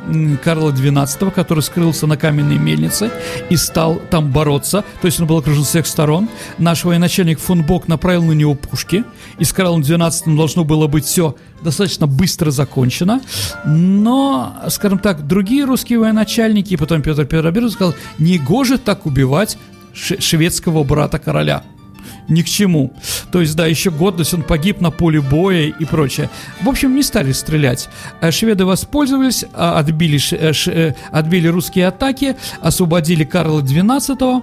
Карла 0.42 0.70
XII, 0.70 1.30
который 1.30 1.60
скрылся 1.60 2.06
на 2.06 2.16
каменной 2.16 2.58
мельнице 2.58 3.10
и 3.50 3.56
стал 3.56 4.00
там 4.10 4.30
бороться. 4.30 4.84
То 5.00 5.06
есть 5.06 5.20
он 5.20 5.26
был 5.26 5.38
окружен 5.38 5.64
с 5.64 5.68
всех 5.68 5.86
сторон. 5.86 6.28
Наш 6.58 6.84
военачальник 6.84 7.38
фон 7.38 7.62
Бок 7.62 7.88
направил 7.88 8.24
на 8.24 8.32
него 8.32 8.54
пушки. 8.54 9.04
И 9.38 9.44
с 9.44 9.52
Карлом 9.52 9.80
XII 9.80 10.36
должно 10.36 10.64
было 10.64 10.86
быть 10.86 11.04
все 11.04 11.36
достаточно 11.62 12.06
быстро 12.06 12.50
закончено. 12.50 13.20
Но, 13.64 14.54
скажем 14.68 14.98
так, 14.98 15.26
другие 15.26 15.64
русские 15.64 15.98
военачальники, 15.98 16.76
потом 16.76 17.02
Петр 17.02 17.24
Первый 17.24 17.70
сказал, 17.70 17.94
не 18.18 18.38
гоже 18.38 18.78
так 18.78 19.06
убивать 19.06 19.58
шведского 19.94 20.82
брата 20.84 21.18
короля 21.18 21.62
ни 22.28 22.42
к 22.42 22.46
чему. 22.46 22.92
То 23.30 23.40
есть, 23.40 23.56
да, 23.56 23.66
еще 23.66 23.90
год, 23.90 24.16
то 24.16 24.20
есть 24.20 24.34
он 24.34 24.42
погиб 24.42 24.80
на 24.80 24.90
поле 24.90 25.20
боя 25.20 25.68
и 25.68 25.84
прочее. 25.84 26.30
В 26.62 26.68
общем, 26.68 26.94
не 26.94 27.02
стали 27.02 27.32
стрелять. 27.32 27.88
Э, 28.20 28.30
шведы 28.30 28.64
воспользовались, 28.64 29.44
а, 29.52 29.78
отбили, 29.78 30.18
э, 30.32 30.52
э, 30.66 30.94
отбили 31.10 31.48
русские 31.48 31.88
атаки, 31.88 32.36
освободили 32.60 33.24
Карла 33.24 33.60
XII. 33.60 34.42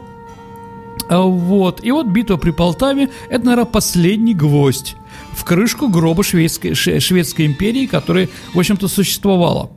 Вот. 1.10 1.84
И 1.84 1.91
вот 1.91 2.08
битва 2.08 2.38
при 2.38 2.52
Полтаве– 2.52 3.10
это, 3.30 3.46
наверное, 3.46 3.65
последний 3.65 4.34
гвоздь 4.34 4.96
в 5.34 5.44
крышку 5.44 5.89
гроба 5.89 6.24
шведской, 6.24 6.74
шведской 6.74 7.46
империи, 7.46 7.86
которая, 7.86 8.30
в 8.54 8.60
общем-то, 8.60 8.88
существовала. 8.88 9.72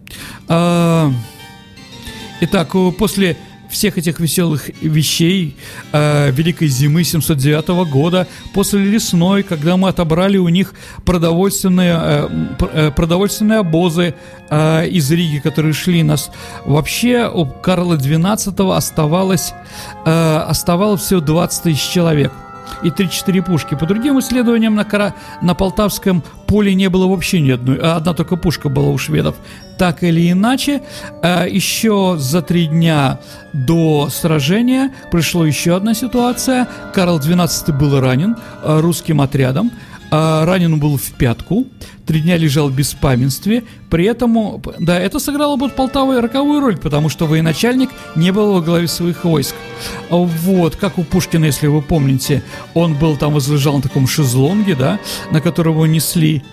Итак, 2.40 2.74
после 2.98 3.36
всех 3.74 3.98
этих 3.98 4.20
веселых 4.20 4.70
вещей 4.80 5.56
э, 5.92 6.30
Великой 6.30 6.68
зимы 6.68 7.04
709 7.04 7.90
года, 7.90 8.26
после 8.54 8.80
лесной, 8.80 9.42
когда 9.42 9.76
мы 9.76 9.88
отобрали 9.88 10.38
у 10.38 10.48
них 10.48 10.74
продовольственные, 11.04 11.98
э, 12.00 12.28
э, 12.72 12.90
продовольственные 12.92 13.58
обозы 13.58 14.14
э, 14.48 14.88
из 14.88 15.10
Риги, 15.10 15.40
которые 15.40 15.72
шли 15.72 16.02
нас. 16.02 16.30
Вообще 16.64 17.28
у 17.28 17.46
Карла 17.46 17.96
XII 17.96 18.76
оставалось, 18.76 19.52
э, 20.06 20.36
оставалось 20.48 21.02
всего 21.02 21.20
20 21.20 21.62
тысяч 21.64 21.90
человек 21.90 22.32
и 22.84 22.90
3-4 22.90 23.42
пушки. 23.42 23.74
По 23.74 23.86
другим 23.86 24.18
исследованиям 24.20 24.74
на, 24.74 24.84
Кара... 24.84 25.14
на 25.42 25.54
Полтавском 25.54 26.22
поле 26.46 26.74
не 26.74 26.88
было 26.88 27.06
вообще 27.06 27.40
ни 27.40 27.50
одной, 27.50 27.78
а 27.78 27.96
одна 27.96 28.14
только 28.14 28.36
пушка 28.36 28.68
была 28.68 28.90
у 28.90 28.98
шведов. 28.98 29.36
Так 29.78 30.04
или 30.04 30.30
иначе, 30.30 30.82
э, 31.22 31.48
еще 31.50 32.16
за 32.18 32.42
три 32.42 32.66
дня 32.66 33.18
до 33.52 34.08
сражения 34.10 34.92
пришла 35.10 35.46
еще 35.46 35.74
одна 35.74 35.94
ситуация. 35.94 36.68
Карл 36.94 37.18
XII 37.18 37.72
был 37.72 37.98
ранен 38.00 38.36
э, 38.62 38.80
русским 38.80 39.20
отрядом. 39.20 39.72
А, 40.16 40.44
ранен 40.44 40.78
был 40.78 40.96
в 40.96 41.10
пятку, 41.18 41.66
три 42.06 42.20
дня 42.20 42.36
лежал 42.36 42.68
в 42.68 42.76
беспамятстве. 42.76 43.64
При 43.90 44.04
этом, 44.04 44.62
да, 44.78 44.96
это 44.96 45.18
сыграло 45.18 45.56
под 45.56 45.74
Полтавой 45.74 46.20
роковую 46.20 46.60
роль, 46.60 46.76
потому 46.76 47.08
что 47.08 47.26
военачальник 47.26 47.90
не 48.14 48.30
был 48.30 48.52
во 48.52 48.60
главе 48.60 48.86
своих 48.86 49.24
войск. 49.24 49.56
Вот, 50.10 50.76
как 50.76 50.98
у 50.98 51.02
Пушкина, 51.02 51.46
если 51.46 51.66
вы 51.66 51.82
помните, 51.82 52.44
он 52.74 52.94
был 52.94 53.16
там, 53.16 53.34
возлежал 53.34 53.74
на 53.74 53.82
таком 53.82 54.06
шезлонге, 54.06 54.76
да, 54.76 55.00
на 55.32 55.40
которого 55.40 55.84
несли 55.84 56.44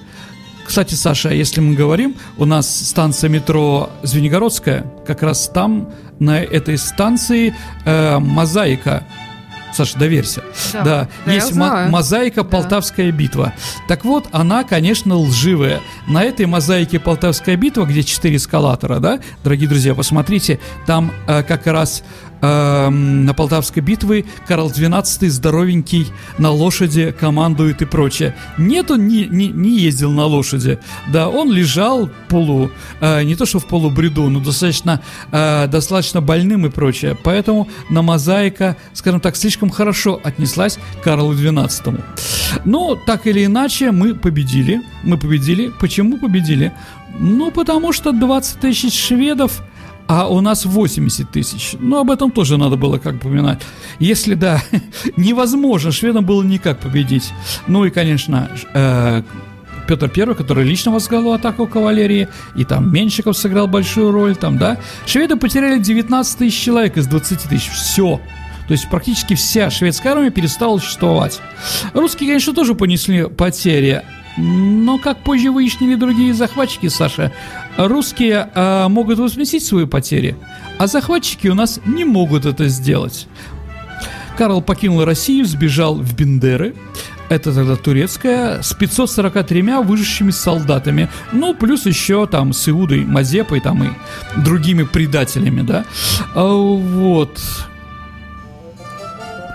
кстати, 0.64 0.94
Саша, 0.94 1.30
если 1.30 1.60
мы 1.60 1.76
говорим, 1.76 2.16
у 2.38 2.46
нас 2.46 2.88
станция 2.88 3.30
метро 3.30 3.90
Звенигородская, 4.04 4.86
как 5.06 5.22
раз 5.22 5.50
там, 5.54 5.90
на 6.20 6.40
этой 6.40 6.78
станции, 6.78 7.54
э, 7.84 8.20
мозаика 8.20 9.04
Саша, 9.74 9.98
доверься. 9.98 10.44
Да, 10.74 10.84
да. 10.84 11.08
да 11.26 11.32
есть 11.34 11.56
мо- 11.56 11.88
мозаика 11.88 12.44
«Полтавская 12.44 13.12
битва». 13.12 13.54
Так 13.88 14.06
вот, 14.06 14.28
она, 14.32 14.64
конечно, 14.64 15.16
лживая. 15.18 15.82
На 16.08 16.24
этой 16.24 16.46
мозаике 16.46 17.00
«Полтавская 17.00 17.56
битва», 17.56 17.86
где 17.86 18.04
четыре 18.04 18.36
эскалатора, 18.38 19.00
да, 19.00 19.20
дорогие 19.44 19.70
друзья, 19.70 19.96
посмотрите, 19.96 20.60
там 20.86 21.12
э, 21.28 21.44
как 21.44 21.68
раз 21.68 22.04
э, 22.42 22.90
на 22.90 23.34
Полтавской 23.34 23.82
битве 23.82 24.26
Карл 24.48 24.70
XII 24.70 25.30
здоровенький 25.30 26.08
на 26.38 26.52
лошади 26.52 27.16
командует 27.18 27.82
и 27.82 27.86
прочее. 27.86 28.36
Нет, 28.58 28.92
он 28.92 29.08
не, 29.08 29.26
не, 29.26 29.48
не 29.48 29.80
ездил 29.80 30.12
на 30.12 30.26
лошади. 30.26 30.80
Да, 31.12 31.30
он 31.30 31.52
лежал 31.52 32.10
полу, 32.30 32.72
э, 33.00 33.24
не 33.24 33.36
то 33.36 33.46
что 33.46 33.60
в 33.60 33.66
полубреду, 33.66 34.30
но 34.30 34.40
достаточно, 34.40 35.02
э, 35.32 35.68
достаточно 35.68 36.22
больным 36.22 36.66
и 36.66 36.70
прочее. 36.70 37.18
Поэтому 37.24 37.68
на 37.90 38.02
мозаика, 38.02 38.78
скажем 38.94 39.20
так, 39.20 39.36
слишком 39.36 39.70
хорошо 39.70 40.20
отнеслась 40.24 40.80
к 41.00 41.04
Карлу 41.04 41.34
XII. 41.34 42.02
Но 42.66 42.96
так 42.96 43.28
или 43.28 43.46
иначе 43.46 43.92
мы 43.92 44.16
победили. 44.16 44.82
Мы 45.04 45.18
победили. 45.18 45.72
Почему 45.80 46.18
победили? 46.18 46.72
Ну, 47.20 47.52
потому 47.52 47.94
что 47.94 48.12
20 48.12 48.60
тысяч 48.60 49.00
шведов 49.00 49.62
а 50.12 50.28
у 50.28 50.42
нас 50.42 50.66
80 50.66 51.32
тысяч. 51.32 51.76
Ну, 51.80 51.98
об 51.98 52.12
этом 52.12 52.32
тоже 52.32 52.58
надо 52.58 52.76
было 52.76 52.98
как 52.98 53.22
поминать. 53.22 53.62
Если, 53.98 54.34
да, 54.34 54.62
невозможно, 55.16 55.94
шведам 55.94 56.26
было 56.26 56.44
никак 56.44 56.80
победить. 56.80 57.32
Ну 57.68 57.86
и, 57.86 57.90
конечно, 57.92 58.52
э, 58.74 59.24
Петр 59.88 60.12
I, 60.14 60.36
который 60.36 60.66
лично 60.66 60.92
возглавил 60.92 61.32
атаку 61.32 61.66
кавалерии, 61.66 62.28
и 62.58 62.66
там 62.66 62.94
Менщиков 62.94 63.38
сыграл 63.38 63.68
большую 63.68 64.12
роль, 64.12 64.36
там, 64.36 64.58
да. 64.58 64.80
Шведы 65.06 65.38
потеряли 65.38 65.80
19 65.80 66.38
тысяч 66.40 66.62
человек 66.62 66.98
из 66.98 67.08
20 67.08 67.44
тысяч. 67.44 67.70
Все. 67.70 68.20
То 68.68 68.74
есть 68.74 68.90
практически 68.90 69.36
вся 69.36 69.70
шведская 69.70 70.10
армия 70.10 70.30
перестала 70.30 70.78
существовать. 70.78 71.40
Русские, 71.94 72.28
конечно, 72.28 72.54
тоже 72.54 72.76
понесли 72.76 73.30
потери, 73.30 74.04
но, 74.38 74.98
как 74.98 75.24
позже 75.24 75.52
выяснили 75.52 75.96
другие 75.96 76.34
захватчики, 76.34 76.88
Саша, 76.88 77.32
русские 77.78 78.50
э, 78.54 78.88
могут 78.88 79.20
возместить 79.20 79.66
свои 79.66 79.86
потери, 79.86 80.36
а 80.78 80.88
захватчики 80.88 81.48
у 81.48 81.56
нас 81.56 81.80
не 81.86 82.06
могут 82.06 82.46
это 82.46 82.68
сделать. 82.68 83.28
Карл 84.38 84.62
покинул 84.62 85.04
Россию, 85.06 85.46
сбежал 85.46 85.96
в 85.96 86.16
Бендеры, 86.16 86.76
это 87.30 87.54
тогда 87.54 87.76
турецкая, 87.76 88.62
с 88.62 88.74
543 88.74 89.62
выжившими 89.84 90.32
солдатами, 90.32 91.10
ну, 91.32 91.54
плюс 91.54 91.86
еще 91.86 92.28
там 92.28 92.52
с 92.52 92.68
Иудой 92.68 93.06
Мазепой 93.06 93.62
там 93.62 93.84
и 93.84 93.90
другими 94.44 94.84
предателями, 94.84 95.62
да. 95.62 95.86
А, 96.36 96.46
вот. 96.46 97.40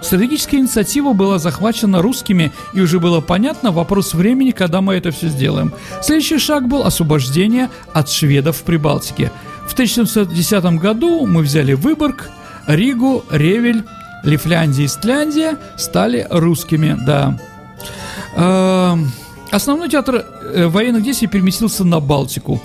Стратегическая 0.07 0.59
инициатива 0.59 1.15
была 1.15 1.41
захвачена 1.41 2.01
русскими, 2.01 2.53
и 2.73 2.81
уже 2.81 3.01
было 3.01 3.21
понятно 3.21 3.73
вопрос 3.73 4.15
времени, 4.15 4.53
когда 4.53 4.81
мы 4.81 4.95
это 4.95 5.11
все 5.11 5.27
сделаем. 5.27 5.73
Следующий 6.01 6.39
шаг 6.39 6.69
был 6.69 6.85
освобождение 6.85 7.71
от 7.93 8.09
шведов 8.09 8.59
в 8.59 8.63
Прибалтике. 8.63 9.33
В 9.67 9.73
1710 9.73 10.65
году 10.79 11.27
мы 11.27 11.43
взяли 11.43 11.73
Выборг, 11.73 12.31
Ригу, 12.69 13.25
Ревель, 13.31 13.83
Лифляндия 14.23 14.85
и 14.85 14.89
Стляндия 14.89 15.59
стали 15.77 16.25
русскими, 16.31 16.97
да. 17.05 17.37
Основной 19.57 19.89
театр 19.89 20.23
э, 20.43 20.67
военных 20.67 21.03
действий 21.03 21.29
переместился 21.29 21.83
на 21.83 21.99
Балтику. 21.99 22.61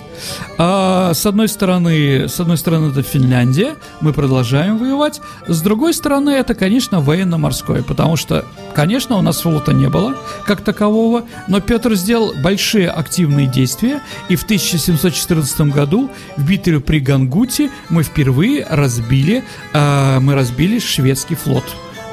А, 0.58 1.14
с 1.14 1.24
одной 1.24 1.48
стороны, 1.48 2.28
с 2.28 2.38
одной 2.38 2.58
стороны 2.58 2.90
это 2.90 3.02
Финляндия, 3.02 3.76
мы 4.02 4.12
продолжаем 4.12 4.76
воевать. 4.76 5.22
С 5.48 5.62
другой 5.62 5.94
стороны 5.94 6.28
это, 6.28 6.54
конечно, 6.54 7.00
военно-морское, 7.00 7.82
потому 7.82 8.16
что, 8.16 8.44
конечно, 8.74 9.16
у 9.16 9.22
нас 9.22 9.40
флота 9.40 9.72
не 9.72 9.88
было 9.88 10.14
как 10.44 10.60
такового, 10.60 11.24
но 11.48 11.62
Петр 11.62 11.94
сделал 11.94 12.34
большие 12.42 12.90
активные 12.90 13.46
действия, 13.46 14.02
и 14.28 14.36
в 14.36 14.42
1714 14.42 15.72
году 15.72 16.10
в 16.36 16.46
битве 16.46 16.78
при 16.78 17.00
Гангуте 17.00 17.70
мы 17.88 18.02
впервые 18.02 18.66
разбили, 18.68 19.44
а, 19.72 20.20
мы 20.20 20.34
разбили 20.34 20.78
шведский 20.78 21.36
флот. 21.36 21.64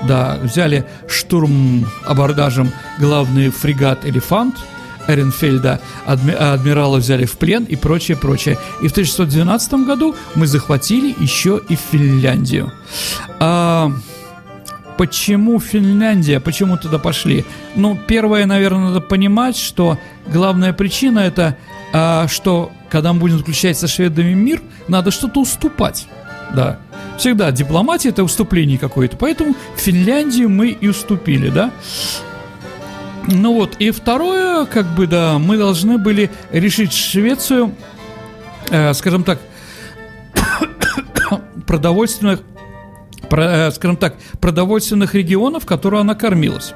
Да, 0.08 0.38
взяли 0.42 0.86
штурм 1.08 1.86
абордажем 2.06 2.72
главный 3.00 3.50
фрегат 3.50 4.06
«Элефант», 4.06 4.56
Эренфельда 5.10 5.82
адми- 6.06 6.36
адмирала 6.36 6.98
взяли 6.98 7.26
в 7.26 7.38
плен 7.38 7.64
и 7.64 7.76
прочее, 7.76 8.16
прочее. 8.16 8.58
И 8.82 8.88
в 8.88 8.92
1612 8.92 9.86
году 9.86 10.16
мы 10.36 10.46
захватили 10.48 11.16
еще 11.20 11.60
и 11.68 11.76
Финляндию. 11.76 12.72
А, 13.40 13.92
почему 14.98 15.60
Финляндия? 15.60 16.40
Почему 16.40 16.78
туда 16.78 17.00
пошли? 17.00 17.44
Ну, 17.76 18.00
первое, 18.08 18.46
наверное, 18.46 18.90
надо 18.90 19.02
понимать, 19.02 19.58
что 19.58 19.98
главная 20.28 20.74
причина 20.74 21.20
это, 21.20 21.58
а, 21.92 22.28
что 22.28 22.72
когда 22.90 23.12
мы 23.14 23.20
будем 23.20 23.40
заключать 23.40 23.78
со 23.78 23.88
шведами 23.88 24.34
мир, 24.34 24.62
надо 24.88 25.10
что-то 25.12 25.42
уступать. 25.42 26.08
Да. 26.54 26.80
Всегда 27.20 27.52
дипломатия 27.52 28.10
это 28.10 28.24
уступление 28.24 28.80
какое-то. 28.80 29.18
Поэтому 29.18 29.54
Финляндию 29.76 30.50
мы 30.50 30.70
и 30.70 30.88
уступили, 30.88 31.50
да. 31.50 31.72
Ну 33.28 33.54
вот, 33.54 33.76
и 33.78 33.92
второе, 33.92 34.66
как 34.66 34.96
бы, 34.96 35.06
да, 35.06 35.38
мы 35.38 35.58
должны 35.58 35.98
были 35.98 36.32
решить 36.50 36.94
Швецию, 36.94 37.76
э, 38.70 38.94
скажем 38.94 39.26
так, 39.26 39.40
продовольственных, 41.68 42.40
про, 43.30 43.44
э, 43.44 43.72
скажем 43.72 43.98
так, 43.98 44.16
продовольственных 44.40 45.14
регионов, 45.14 45.66
которые 45.66 46.00
она 46.00 46.16
кормилась. 46.16 46.74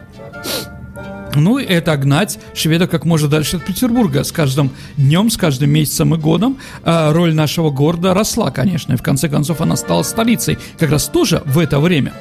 Ну, 1.35 1.57
и 1.57 1.65
это 1.65 1.95
гнать 1.97 2.39
шведов 2.53 2.89
как 2.89 3.05
можно 3.05 3.27
дальше 3.27 3.57
от 3.57 3.65
Петербурга. 3.65 4.23
С 4.23 4.31
каждым 4.31 4.71
днем, 4.97 5.29
с 5.29 5.37
каждым 5.37 5.69
месяцем 5.69 6.13
и 6.15 6.17
годом 6.17 6.57
э, 6.83 7.11
роль 7.11 7.33
нашего 7.33 7.69
города 7.69 8.13
росла, 8.13 8.51
конечно, 8.51 8.93
и 8.93 8.97
в 8.97 9.01
конце 9.01 9.29
концов 9.29 9.61
она 9.61 9.75
стала 9.75 10.03
столицей 10.03 10.57
как 10.77 10.91
раз 10.91 11.07
тоже 11.07 11.41
в 11.45 11.59
это 11.59 11.79
время. 11.79 12.13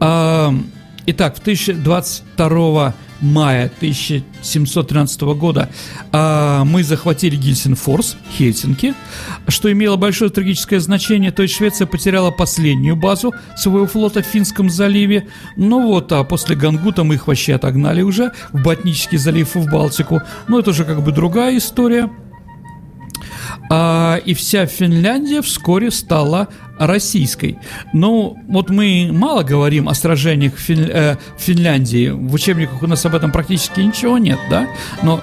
Э, 0.00 0.50
итак, 1.06 1.36
в 1.36 1.40
1022 1.40 2.94
мая 3.22 3.70
1713 3.76 5.22
года 5.22 5.70
а, 6.10 6.64
мы 6.64 6.82
захватили 6.82 7.36
Гельсинфорс, 7.36 8.16
Хельсинки, 8.36 8.94
что 9.48 9.72
имело 9.72 9.96
большое 9.96 10.30
стратегическое 10.30 10.80
значение, 10.80 11.30
то 11.30 11.42
есть 11.42 11.54
Швеция 11.54 11.86
потеряла 11.86 12.30
последнюю 12.30 12.96
базу 12.96 13.32
своего 13.56 13.86
флота 13.86 14.22
в 14.22 14.26
Финском 14.26 14.68
заливе, 14.68 15.28
ну 15.56 15.86
вот, 15.86 16.10
а 16.12 16.24
после 16.24 16.56
Гангута 16.56 17.04
мы 17.04 17.14
их 17.14 17.28
вообще 17.28 17.54
отогнали 17.54 18.02
уже 18.02 18.32
в 18.52 18.62
Ботнический 18.62 19.18
залив 19.18 19.54
и 19.56 19.60
в 19.60 19.70
Балтику, 19.70 20.20
но 20.48 20.58
это 20.58 20.70
уже 20.70 20.84
как 20.84 21.02
бы 21.02 21.12
другая 21.12 21.56
история. 21.56 22.10
А, 23.74 24.20
и 24.26 24.34
вся 24.34 24.66
Финляндия 24.66 25.40
вскоре 25.40 25.90
стала 25.90 26.48
российской. 26.78 27.58
Ну, 27.94 28.36
вот 28.46 28.68
мы 28.68 29.08
мало 29.10 29.44
говорим 29.44 29.88
о 29.88 29.94
сражениях 29.94 30.56
в, 30.56 30.58
Фин, 30.58 30.90
э, 30.90 31.16
Финляндии. 31.38 32.10
В 32.10 32.34
учебниках 32.34 32.82
у 32.82 32.86
нас 32.86 33.06
об 33.06 33.14
этом 33.14 33.32
практически 33.32 33.80
ничего 33.80 34.18
нет, 34.18 34.38
да? 34.50 34.68
Но 35.02 35.22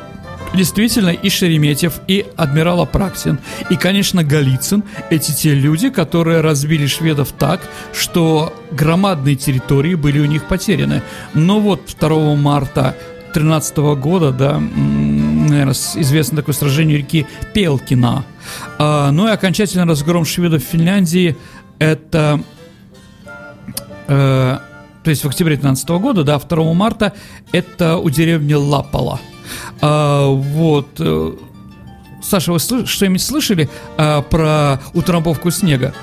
Действительно, 0.55 1.09
и 1.09 1.29
Шереметьев, 1.29 2.01
и 2.07 2.25
адмирал 2.35 2.81
Апраксин, 2.81 3.38
и, 3.69 3.75
конечно, 3.75 4.23
Голицын– 4.23 4.83
эти 5.12 5.31
те 5.31 5.53
люди, 5.53 5.91
которые 5.91 6.41
разбили 6.41 6.88
шведов 6.88 7.33
так, 7.38 7.62
что 7.93 8.51
громадные 8.71 9.35
территории 9.35 9.93
были 9.93 10.17
у 10.17 10.25
них 10.25 10.47
потеряны. 10.47 11.03
Но 11.35 11.59
вот 11.59 11.95
2 11.99 12.35
марта 12.35 12.95
13 13.35 13.77
года, 13.77 14.31
да, 14.31 14.59
наверное, 15.47 15.73
известно 15.73 16.38
такое 16.38 16.56
сражение 16.56 16.97
реки 16.97 17.25
Пелкина. 17.54 18.25
А, 18.78 19.12
ну 19.12 19.28
и 19.28 19.32
окончательный 19.32 19.86
разгром 19.86 20.25
шведов 20.25 20.63
в 20.63 20.67
Финляндии 20.67 21.36
это... 21.80 22.41
Э, 24.08 24.58
то 25.04 25.10
есть 25.10 25.23
в 25.23 25.28
октябре 25.28 25.56
13 25.56 25.89
года, 25.89 26.23
да, 26.23 26.39
2 26.39 26.73
марта, 26.73 27.13
это 27.52 27.97
у 27.97 28.10
деревни 28.10 28.54
Лапала. 28.54 29.19
А, 29.82 30.28
вот. 30.28 30.89
Э, 30.99 31.34
Саша, 32.21 32.52
вы 32.52 32.60
что-нибудь 32.60 33.21
слышали 33.21 33.69
а, 33.97 34.21
про 34.21 34.82
утрамбовку 34.93 35.52
снега? 35.52 35.93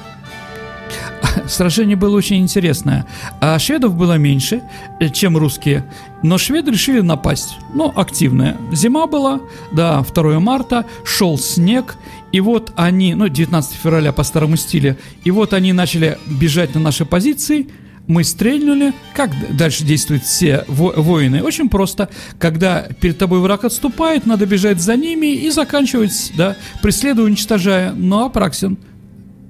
Сражение 1.47 1.97
было 1.97 2.17
очень 2.17 2.39
интересное. 2.39 3.07
А 3.41 3.59
шведов 3.59 3.95
было 3.95 4.19
меньше, 4.19 4.63
э, 5.01 5.09
чем 5.09 5.37
русские. 5.37 5.85
Но 6.23 6.39
шведы 6.39 6.71
решили 6.71 7.01
напасть. 7.01 7.57
Ну, 7.75 7.93
активная. 7.95 8.57
Зима 8.73 9.07
была, 9.07 9.41
да, 9.73 10.03
2 10.03 10.41
марта, 10.41 10.85
шел 11.05 11.39
снег. 11.39 11.97
И 12.33 12.41
вот 12.41 12.73
они, 12.77 13.15
ну, 13.15 13.29
19 13.29 13.77
февраля 13.77 14.13
по 14.13 14.23
старому 14.23 14.57
стилю, 14.57 14.97
и 15.25 15.31
вот 15.31 15.53
они 15.53 15.73
начали 15.73 16.19
бежать 16.27 16.75
на 16.75 16.81
наши 16.81 17.05
позиции– 17.05 17.69
мы 18.07 18.25
стрельнули. 18.25 18.93
Как 19.15 19.31
дальше 19.57 19.85
действуют 19.85 20.25
все 20.25 20.65
во 20.69 20.93
воины? 20.93 21.43
Очень 21.43 21.69
просто. 21.69 22.09
Когда 22.39 22.83
перед 23.01 23.19
тобой 23.19 23.41
враг 23.41 23.65
отступает, 23.65 24.27
надо 24.27 24.47
бежать 24.47 24.81
за 24.81 24.97
ними 24.97 25.35
и 25.35 25.51
заканчивать, 25.51 26.33
да, 26.37 26.57
преследуя, 26.83 27.27
уничтожая. 27.27 27.93
Но 27.93 28.27
Апраксин 28.27 28.79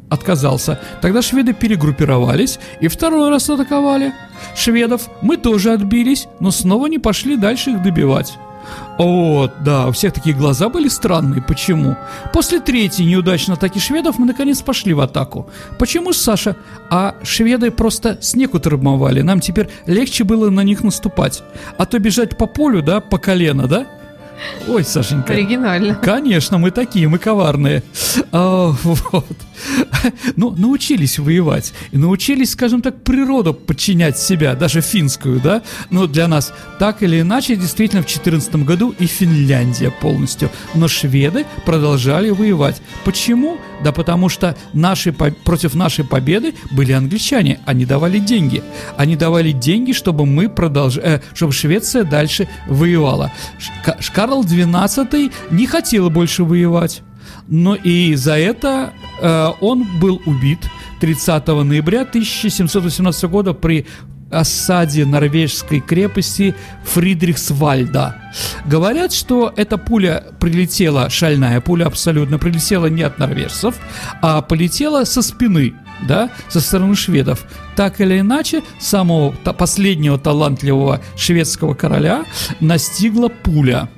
отказался. 0.09 0.81
Тогда 1.01 1.23
шведы 1.23 1.53
перегруппировались 1.53 2.59
и 2.81 2.88
второй 2.88 3.31
раз 3.31 3.49
атаковали. 3.51 4.12
Шведов 4.55 5.09
мы 5.23 5.37
тоже 5.37 5.73
отбились, 5.73 6.29
но 6.40 6.51
снова 6.51 6.87
не 6.87 6.99
пошли 6.99 7.37
дальше 7.37 7.71
их 7.71 7.83
добивать. 7.83 8.38
Вот, 8.99 9.53
да, 9.62 9.88
у 9.88 9.92
всех 9.92 10.12
такие 10.12 10.35
глаза 10.35 10.69
были 10.69 10.88
странные. 10.88 11.42
Почему? 11.42 11.97
После 12.33 12.61
третьей 12.61 13.07
неудачной 13.07 13.55
атаки 13.55 13.79
шведов 13.79 14.19
мы 14.19 14.27
наконец 14.27 14.62
пошли 14.62 14.95
в 14.95 15.01
атаку. 15.01 15.49
Почему, 15.79 16.12
Саша? 16.12 16.57
А 16.90 17.14
шведы 17.23 17.71
просто 17.71 18.19
снег 18.23 18.55
утрамбовали. 18.55 19.21
Нам 19.21 19.40
теперь 19.40 19.69
легче 19.87 20.25
было 20.25 20.51
на 20.51 20.62
них 20.62 20.83
наступать. 20.83 21.42
А 21.77 21.85
то 21.85 21.99
бежать 21.99 22.38
по 22.38 22.47
полю, 22.47 22.83
да, 22.83 23.01
по 23.01 23.19
колено, 23.19 23.66
да? 23.66 23.87
Ой, 24.69 24.85
Сашенька. 24.85 25.33
Оригинально. 25.33 25.95
Конечно, 25.95 26.59
мы 26.59 26.71
такие, 26.71 27.09
мы 27.09 27.19
коварные. 27.19 27.83
А, 28.33 28.75
вот. 28.83 29.37
Ну, 30.37 30.51
научились 30.51 31.19
воевать. 31.19 31.73
И 31.92 31.99
научились, 31.99 32.53
скажем 32.53 32.83
так, 32.83 33.03
природу 33.03 33.55
подчинять 33.55 34.19
себя, 34.19 34.55
даже 34.55 34.81
финскую, 34.81 35.40
да? 35.40 35.62
Но 35.90 36.07
для 36.07 36.29
нас 36.29 36.53
так 36.79 37.03
или 37.03 37.21
иначе, 37.21 37.57
действительно, 37.57 38.03
в 38.03 38.07
2014 38.07 38.57
году 38.57 38.95
и 38.99 39.07
Финляндия 39.07 39.90
полностью. 39.90 40.51
Но 40.75 40.88
шведы 40.88 41.47
продолжали 41.64 42.31
воевать. 42.31 42.81
Почему? 43.05 43.59
Да 43.83 43.92
потому 43.92 44.29
что 44.29 44.57
наши, 44.73 45.12
против 45.12 45.75
нашей 45.75 46.05
победы 46.05 46.55
были 46.71 46.92
англичане. 46.92 47.61
Они 47.66 47.85
давали 47.85 48.19
деньги. 48.19 48.62
Они 48.97 49.16
давали 49.16 49.53
деньги, 49.53 49.92
чтобы 49.92 50.27
мы 50.27 50.49
продолжали, 50.49 51.07
э, 51.07 51.21
чтобы 51.35 51.53
Швеция 51.53 52.05
дальше 52.05 52.49
воевала. 52.66 53.33
Карл 54.14 54.45
XII 54.45 55.33
не 55.51 55.66
хотел 55.66 56.11
больше 56.11 56.45
воевать. 56.45 57.03
Но 57.48 57.74
и 57.74 58.14
за 58.14 58.37
это 58.37 58.92
э, 59.20 59.48
он 59.61 59.87
был 60.00 60.20
убит 60.26 60.59
30 61.00 61.46
ноября 61.46 62.02
1718 62.02 63.24
года 63.24 63.52
при 63.52 63.87
осаде 64.30 65.04
норвежской 65.06 65.80
крепости 65.80 66.54
Фридрихсвальда. 66.85 68.16
Говорят, 68.64 69.12
что 69.12 69.52
эта 69.56 69.78
пуля 69.78 70.24
прилетела, 70.40 71.09
шальная 71.11 71.61
пуля 71.61 71.87
абсолютно, 71.87 72.38
прилетела 72.38 72.87
не 72.87 73.02
от 73.02 73.18
норвежцев, 73.18 73.76
а 74.20 74.42
полетела 74.42 75.04
со 75.04 75.22
спины, 75.22 75.74
да, 76.09 76.30
со 76.48 76.61
стороны 76.61 76.96
шведов. 76.96 77.46
Так 77.76 78.00
или 78.00 78.18
иначе, 78.18 78.62
самого 78.80 79.30
последнего 79.30 80.18
талантливого 80.18 81.00
шведского 81.16 81.74
короля 81.74 82.24
настигла 82.61 83.28
пуля– 83.28 83.88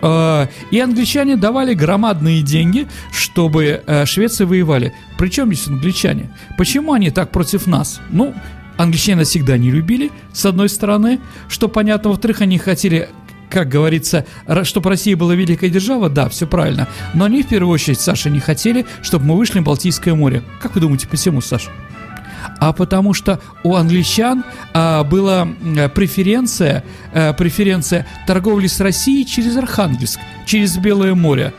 и 0.00 0.80
англичане 0.80 1.36
давали 1.36 1.74
громадные 1.74 2.42
деньги, 2.42 2.86
чтобы 3.12 3.82
э, 3.86 4.06
Швеция 4.06 4.46
воевали. 4.46 4.94
Причем 5.16 5.52
здесь 5.52 5.68
англичане? 5.68 6.30
Почему 6.56 6.92
они 6.92 7.10
так 7.10 7.30
против 7.30 7.66
нас? 7.66 8.00
Ну, 8.10 8.34
англичане 8.76 9.24
всегда 9.24 9.58
не 9.58 9.70
любили, 9.70 10.10
с 10.32 10.46
одной 10.46 10.68
стороны, 10.68 11.20
что 11.48 11.68
понятно, 11.68 12.10
во-вторых, 12.10 12.40
они 12.40 12.58
хотели 12.58 13.08
как 13.50 13.70
говорится, 13.70 14.26
чтобы 14.64 14.90
Россия 14.90 15.16
была 15.16 15.34
великая 15.34 15.70
держава, 15.70 16.10
да, 16.10 16.28
все 16.28 16.46
правильно. 16.46 16.86
Но 17.14 17.24
они 17.24 17.42
в 17.42 17.48
первую 17.48 17.72
очередь, 17.72 17.98
Саша, 17.98 18.28
не 18.28 18.40
хотели, 18.40 18.84
чтобы 19.00 19.24
мы 19.24 19.36
вышли 19.38 19.60
в 19.60 19.64
Балтийское 19.64 20.14
море. 20.14 20.42
Как 20.60 20.74
вы 20.74 20.82
думаете, 20.82 21.08
почему, 21.08 21.40
Саша? 21.40 21.70
А 22.60 22.72
потому 22.72 23.14
что 23.14 23.40
у 23.62 23.74
англичан 23.74 24.44
а, 24.72 25.04
была 25.04 25.48
преференция, 25.94 26.84
а, 27.12 27.32
преференция 27.32 28.06
торговли 28.26 28.66
с 28.66 28.80
Россией 28.80 29.24
через 29.26 29.56
Архангельск, 29.56 30.20
через 30.46 30.76
Белое 30.76 31.14
море. 31.14 31.52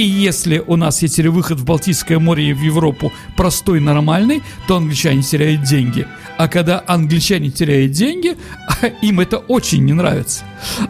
И 0.00 0.02
если 0.02 0.64
у 0.66 0.76
нас 0.76 1.02
есть 1.02 1.18
выход 1.18 1.60
в 1.60 1.66
Балтийское 1.66 2.18
море 2.18 2.48
и 2.48 2.52
в 2.54 2.62
Европу 2.62 3.12
простой, 3.36 3.80
нормальный, 3.80 4.42
то 4.66 4.76
англичане 4.76 5.20
теряют 5.20 5.62
деньги. 5.64 6.06
А 6.38 6.48
когда 6.48 6.82
англичане 6.86 7.50
теряют 7.50 7.92
деньги, 7.92 8.38
им 9.02 9.20
это 9.20 9.36
очень 9.36 9.84
не 9.84 9.92
нравится. 9.92 10.44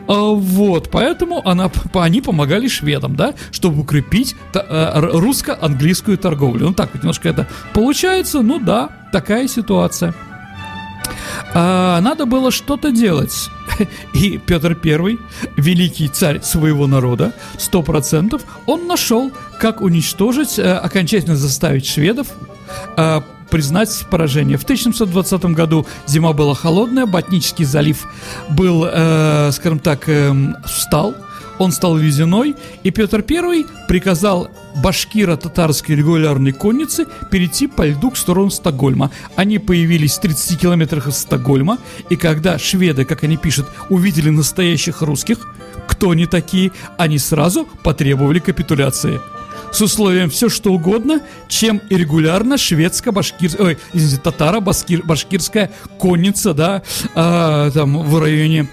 А 0.07 0.31
вот, 0.31 0.90
поэтому 0.92 1.44
она, 1.44 1.73
они 1.94 2.20
помогали 2.20 2.68
шведам, 2.68 3.16
да, 3.16 3.35
чтобы 3.51 3.81
укрепить 3.81 4.37
э, 4.55 4.92
русско-английскую 4.94 6.16
торговлю. 6.16 6.68
Ну 6.68 6.73
так 6.73 6.94
немножко 6.94 7.29
это 7.29 7.49
получается, 7.73 8.42
ну 8.42 8.61
да, 8.61 8.90
такая 9.11 9.49
ситуация. 9.49 10.14
А, 11.55 12.01
надо 12.01 12.27
было 12.27 12.51
что-то 12.51 12.90
делать. 12.90 13.51
И 14.12 14.38
Петр 14.38 14.77
I, 14.83 15.18
великий 15.57 16.09
царь 16.09 16.40
своего 16.42 16.87
народа, 16.87 17.33
сто 17.59 17.83
процентов, 17.83 18.42
он 18.66 18.87
нашел, 18.87 19.31
как 19.59 19.81
уничтожить, 19.81 20.59
э, 20.59 20.73
окончательно 20.73 21.37
заставить 21.37 21.87
шведов 21.87 22.29
э, 22.96 23.20
признать 23.51 24.07
поражение. 24.11 24.57
В 24.57 24.62
1720 24.62 25.44
году 25.46 25.87
зима 26.07 26.33
была 26.33 26.55
холодная, 26.55 27.07
Ботнический 27.07 27.64
залив 27.64 28.07
был, 28.49 28.87
э, 28.87 29.51
скажем 29.53 29.79
так, 29.81 30.09
э, 30.09 30.33
встал, 30.64 31.14
он 31.61 31.73
стал 31.73 31.96
ледяной, 31.96 32.57
и 32.83 32.90
Петр 32.90 33.23
I 33.29 33.66
приказал 33.87 34.51
башкиро-татарской 34.83 35.94
регулярной 35.94 36.53
конницы 36.53 37.07
перейти 37.31 37.66
по 37.66 37.87
льду 37.87 38.11
к 38.11 38.16
сторону 38.16 38.49
Стокгольма. 38.49 39.11
Они 39.37 39.59
появились 39.59 40.16
в 40.16 40.23
30 40.23 40.59
километрах 40.59 41.09
от 41.09 41.14
Стокгольма, 41.14 41.77
и 42.09 42.16
когда 42.16 42.59
шведы, 42.59 43.05
как 43.05 43.25
они 43.25 43.37
пишут, 43.37 43.66
увидели 43.90 44.31
настоящих 44.31 45.03
русских, 45.03 45.55
кто 45.87 46.11
они 46.11 46.25
такие, 46.25 46.73
они 46.96 47.18
сразу 47.18 47.68
потребовали 47.83 48.38
капитуляции 48.38 49.20
с 49.72 49.80
условием 49.80 50.30
все 50.30 50.48
что 50.48 50.72
угодно, 50.72 51.20
чем 51.48 51.80
и 51.88 51.96
регулярно 51.96 52.54
шведско-башкирская, 52.54 53.62
ой, 53.62 53.78
извините, 53.92 54.20
татаро-башкирская 54.22 55.70
конница, 55.98 56.54
да, 56.54 56.83
а, 57.14 57.70
там 57.70 58.02
в 58.02 58.18
районе 58.18 58.68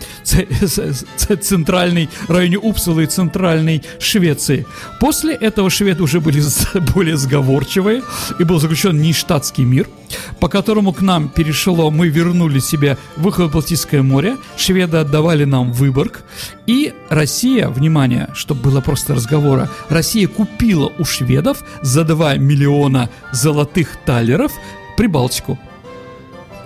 центральной, 1.41 2.09
районе 2.27 2.57
Упсалы 2.57 3.03
и 3.03 3.07
центральной 3.07 3.83
Швеции. 3.99 4.65
После 4.99 5.33
этого 5.33 5.69
шведы 5.69 6.03
уже 6.03 6.19
были 6.19 6.41
более 6.93 7.17
сговорчивые, 7.17 8.03
и 8.39 8.43
был 8.43 8.59
заключен 8.59 9.01
нештатский 9.01 9.63
мир, 9.63 9.87
по 10.39 10.47
которому 10.47 10.93
к 10.93 11.01
нам 11.01 11.29
перешло, 11.29 11.91
мы 11.91 12.07
вернули 12.07 12.59
себе 12.59 12.97
выход 13.15 13.49
в 13.49 13.53
Балтийское 13.53 14.01
море, 14.01 14.37
шведы 14.57 14.97
отдавали 14.97 15.43
нам 15.43 15.71
Выборг, 15.71 16.23
и 16.65 16.93
Россия, 17.09 17.69
внимание, 17.69 18.29
чтобы 18.33 18.61
было 18.61 18.81
просто 18.81 19.15
разговора, 19.15 19.69
Россия 19.89 20.27
купила 20.27 20.86
у 20.87 21.05
шведов 21.05 21.63
за 21.81 22.03
2 22.03 22.35
миллиона 22.35 23.09
золотых 23.31 23.97
талеров 24.05 24.51
Прибалтику. 24.95 25.59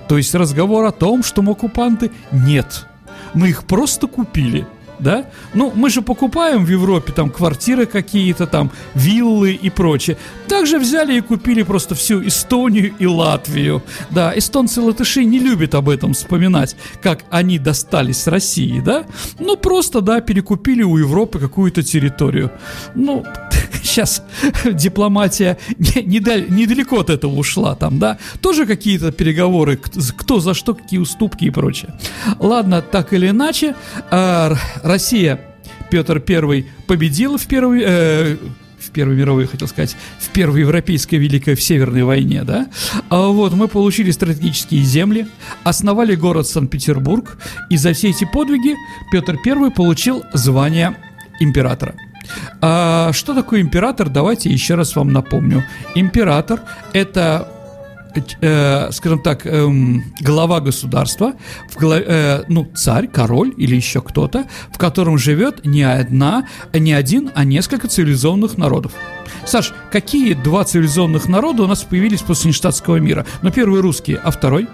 То 0.08 0.18
есть 0.18 0.36
разговор 0.36 0.86
о 0.86 0.92
том, 0.92 1.24
что 1.24 1.42
оккупанты, 1.42 2.12
нет. 2.32 2.88
Мы 3.34 3.50
их 3.50 3.64
просто 3.66 4.08
купили– 4.08 4.66
да? 5.02 5.26
Ну, 5.54 5.72
мы 5.76 5.90
же 5.90 6.02
покупаем 6.02 6.66
в 6.66 6.70
Европе 6.70 7.12
там 7.12 7.30
квартиры 7.30 7.86
какие-то, 7.86 8.48
там 8.48 8.72
виллы 8.94 9.54
и 9.54 9.70
прочее. 9.70 10.18
Также 10.48 10.80
взяли 10.80 11.18
и 11.18 11.22
купили 11.22 11.64
просто 11.64 11.96
всю 11.96 12.26
Эстонию 12.26 12.94
и 13.00 13.06
Латвию. 13.06 13.84
Да, 14.10 14.34
эстонцы 14.36 14.80
и 14.80 14.84
латыши 14.84 15.24
не 15.24 15.40
любят 15.40 15.76
об 15.76 15.90
этом 15.90 16.14
вспоминать, 16.14 16.76
как 17.02 17.24
они 17.30 17.60
достались 17.60 18.28
России, 18.28 18.80
да? 18.80 19.06
Ну, 19.40 19.58
просто, 19.58 20.02
да, 20.02 20.22
перекупили 20.22 20.84
у 20.84 20.98
Европы 20.98 21.40
какую-то 21.40 21.84
территорию. 21.84 22.52
Ну, 22.96 23.26
сейчас 23.84 24.24
дипломатия 24.66 25.58
недалеко 25.78 27.00
от 27.00 27.10
этого 27.10 27.36
ушла 27.36 27.76
там, 27.76 28.00
да? 28.00 28.18
Тоже 28.42 28.66
какие-то 28.66 29.12
переговоры, 29.12 29.78
кто 29.78 30.40
за 30.40 30.54
что, 30.54 30.74
какие 30.74 31.00
уступки 31.00 31.46
и 31.46 31.50
прочее. 31.50 31.94
Ладно, 32.40 32.82
так 32.82 33.14
или 33.14 33.30
иначе, 33.30 33.76
а, 34.10 34.56
Россия, 34.92 35.40
Петр 35.90 36.22
I 36.28 36.66
победил 36.86 37.38
в 37.38 37.46
первой... 37.48 37.82
Э, 37.86 38.38
в 38.78 38.90
Первой 38.90 39.16
мировой, 39.16 39.46
хотел 39.46 39.68
сказать, 39.68 39.96
в 40.20 40.30
Первой 40.30 40.62
Европейской 40.62 41.16
Великой 41.16 41.54
в 41.54 41.62
Северной 41.62 42.04
войне, 42.04 42.44
да, 42.44 42.68
а 43.10 43.28
вот 43.28 43.54
мы 43.54 43.68
получили 43.68 44.10
стратегические 44.10 44.82
земли, 44.82 45.28
основали 45.64 46.16
город 46.16 46.48
Санкт-Петербург, 46.48 47.38
и 47.70 47.78
за 47.78 47.94
все 47.94 48.10
эти 48.10 48.26
подвиги 48.26 48.76
Петр 49.12 49.38
I 49.46 49.70
получил 49.70 50.24
звание 50.34 50.98
императора. 51.40 51.94
А 52.60 53.14
что 53.14 53.36
такое 53.36 53.62
император? 53.62 54.10
Давайте 54.10 54.50
еще 54.50 54.74
раз 54.74 54.96
вам 54.96 55.14
напомню. 55.14 55.64
Император 55.94 56.62
это 56.92 57.61
э, 58.41 58.91
скажем 58.91 59.19
так, 59.19 59.45
э, 59.45 59.67
глава 60.19 60.60
государства, 60.60 61.34
в 61.69 61.78
голове, 61.78 62.06
э, 62.08 62.43
ну, 62.47 62.67
царь, 62.76 63.08
король 63.08 63.54
или 63.58 63.76
еще 63.76 64.02
кто-то, 64.02 64.45
в 64.71 64.78
котором 64.78 65.17
живет 65.17 65.65
не 65.65 65.84
одна, 65.84 66.47
не 66.74 66.93
один, 66.93 67.32
а 67.36 67.43
несколько 67.43 67.88
цивилизованных 67.88 68.58
народов. 68.58 68.91
Саш, 69.45 69.74
какие 69.91 70.34
два 70.34 70.63
цивилизованных 70.63 71.28
народа 71.28 71.63
у 71.63 71.67
нас 71.67 71.84
появились 71.84 72.21
после 72.21 72.50
нештатского 72.50 72.97
мира? 72.97 73.26
Ну, 73.41 73.52
первый 73.52 73.82
русские, 73.82 74.17
а 74.17 74.32
второй? 74.32 74.67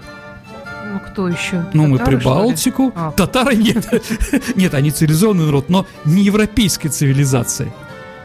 Ну, 0.92 1.00
кто 1.00 1.28
еще? 1.28 1.66
Ну, 1.74 1.86
мы 1.86 1.98
Прибалтику. 1.98 2.92
А. 2.94 3.12
Татары 3.12 3.56
нет. 3.56 3.86
нет, 4.56 4.74
они 4.74 4.90
цивилизованный 4.90 5.46
народ, 5.46 5.68
но 5.68 5.86
не 6.04 6.22
европейской 6.22 6.88
цивилизации. 6.88 7.72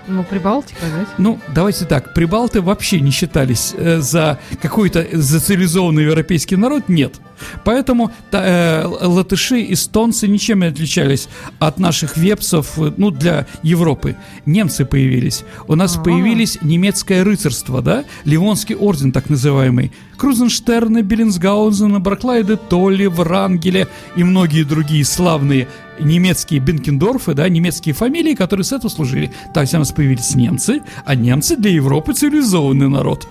Ну, 0.08 0.24
Прибалтика, 0.24 0.82
да? 0.82 1.06
Ну, 1.18 1.40
давайте 1.54 1.86
так, 1.86 2.14
прибалты 2.14 2.62
вообще 2.62 3.00
не 3.00 3.12
считались 3.12 3.74
э, 3.78 4.00
за 4.00 4.40
какой-то 4.62 5.08
за 5.14 5.40
цивилизованный 5.40 6.04
европейский 6.04 6.56
народ, 6.56 6.90
нет. 6.90 7.16
Поэтому 7.64 8.12
э, 8.32 8.86
латыши, 8.86 9.66
эстонцы 9.72 10.28
ничем 10.28 10.60
не 10.62 10.68
отличались 10.68 11.30
от 11.60 11.80
наших 11.80 12.18
вепсов, 12.18 12.78
э, 12.78 12.94
ну, 12.98 13.12
для 13.12 13.48
Европы. 13.62 14.16
Немцы 14.46 14.86
появились. 14.86 15.44
У 15.68 15.76
нас 15.76 15.96
А-а-а. 15.96 16.04
появились 16.04 16.58
немецкое 16.62 17.24
рыцарство, 17.24 17.82
да, 17.82 18.04
Ливонский 18.26 18.76
орден 18.76 19.12
так 19.12 19.30
называемый. 19.30 19.92
Крузенштерны, 20.18 21.02
Беллинсгаузены, 21.02 22.00
Барклайды, 22.00 22.58
Толли, 22.58 23.08
Врангеля 23.08 23.88
и 24.16 24.24
многие 24.24 24.64
другие 24.64 25.04
славные 25.04 25.68
немецкие 26.00 26.60
Бенкендорфы, 26.60 27.34
да, 27.34 27.48
немецкие 27.50 27.94
фамилии, 27.94 28.36
которые 28.36 28.64
с 28.64 28.72
этого 28.72 28.90
служили. 28.90 29.32
Так 29.54 29.68
у 29.74 29.78
нас 29.78 29.92
появились 29.92 30.36
немцы, 30.36 30.82
а 31.06 31.16
немцы 31.16 31.56
для 31.56 31.72
Европы 31.72 32.14
цивилизованный 32.14 32.90
народ. 32.90 33.28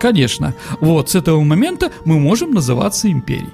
Конечно. 0.00 0.54
Вот 0.80 1.10
с 1.10 1.14
этого 1.14 1.40
момента 1.42 1.92
мы 2.04 2.18
можем 2.18 2.52
называться 2.52 3.10
империей. 3.10 3.50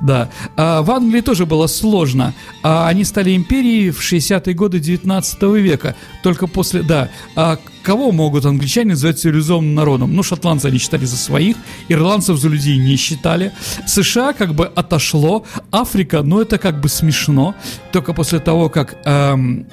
Да. 0.00 0.30
А 0.56 0.82
в 0.82 0.90
Англии 0.90 1.20
тоже 1.20 1.46
было 1.46 1.66
сложно. 1.66 2.34
А 2.62 2.88
они 2.88 3.04
стали 3.04 3.36
империей 3.36 3.90
в 3.90 4.00
60-е 4.00 4.54
годы 4.54 4.80
19 4.80 5.42
века. 5.42 5.94
Только 6.22 6.46
после... 6.46 6.82
Да. 6.82 7.10
А 7.36 7.58
кого 7.82 8.12
могут 8.12 8.46
англичане 8.46 8.90
называть 8.90 9.18
цивилизованным 9.18 9.74
народом? 9.74 10.14
Ну, 10.14 10.22
шотландцы 10.22 10.66
они 10.66 10.78
считали 10.78 11.04
за 11.04 11.16
своих, 11.16 11.56
ирландцев 11.88 12.38
за 12.38 12.48
людей 12.48 12.78
не 12.78 12.96
считали. 12.96 13.52
США 13.86 14.32
как 14.32 14.54
бы 14.54 14.66
отошло. 14.66 15.44
Африка, 15.70 16.22
ну, 16.22 16.40
это 16.40 16.58
как 16.58 16.80
бы 16.80 16.88
смешно. 16.88 17.54
Только 17.92 18.12
после 18.12 18.38
того, 18.38 18.68
как... 18.68 18.96
Эм, 19.04 19.66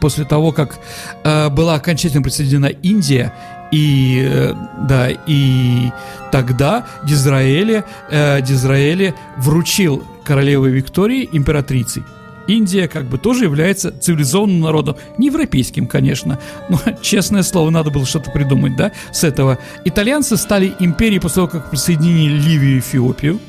после 0.00 0.24
того, 0.24 0.52
как 0.52 0.80
э, 1.22 1.48
была 1.50 1.74
окончательно 1.74 2.22
присоединена 2.22 2.66
Индия, 2.66 3.32
и, 3.72 4.22
э, 4.24 4.54
да, 4.86 5.08
и 5.26 5.90
тогда 6.30 6.86
Дизраэле, 7.04 7.84
э, 8.10 8.40
Дизраэле 8.42 9.14
вручил 9.38 10.04
королеве 10.24 10.70
Виктории 10.70 11.28
императрицей. 11.32 12.04
Индия 12.46 12.88
как 12.88 13.06
бы 13.06 13.18
тоже 13.18 13.44
является 13.44 13.90
цивилизованным 13.98 14.60
народом, 14.60 14.96
не 15.16 15.26
европейским, 15.26 15.86
конечно, 15.86 16.38
но, 16.68 16.78
честное 17.02 17.42
слово, 17.42 17.70
надо 17.70 17.90
было 17.90 18.04
что-то 18.04 18.30
придумать, 18.30 18.76
да, 18.76 18.92
с 19.12 19.24
этого. 19.24 19.58
Итальянцы 19.84 20.36
стали 20.36 20.74
империей 20.78 21.20
после 21.20 21.36
того, 21.36 21.48
как 21.48 21.70
присоединили 21.70 22.36
Ливию 22.36 22.76
и 22.76 22.78
Эфиопию, 22.80 23.40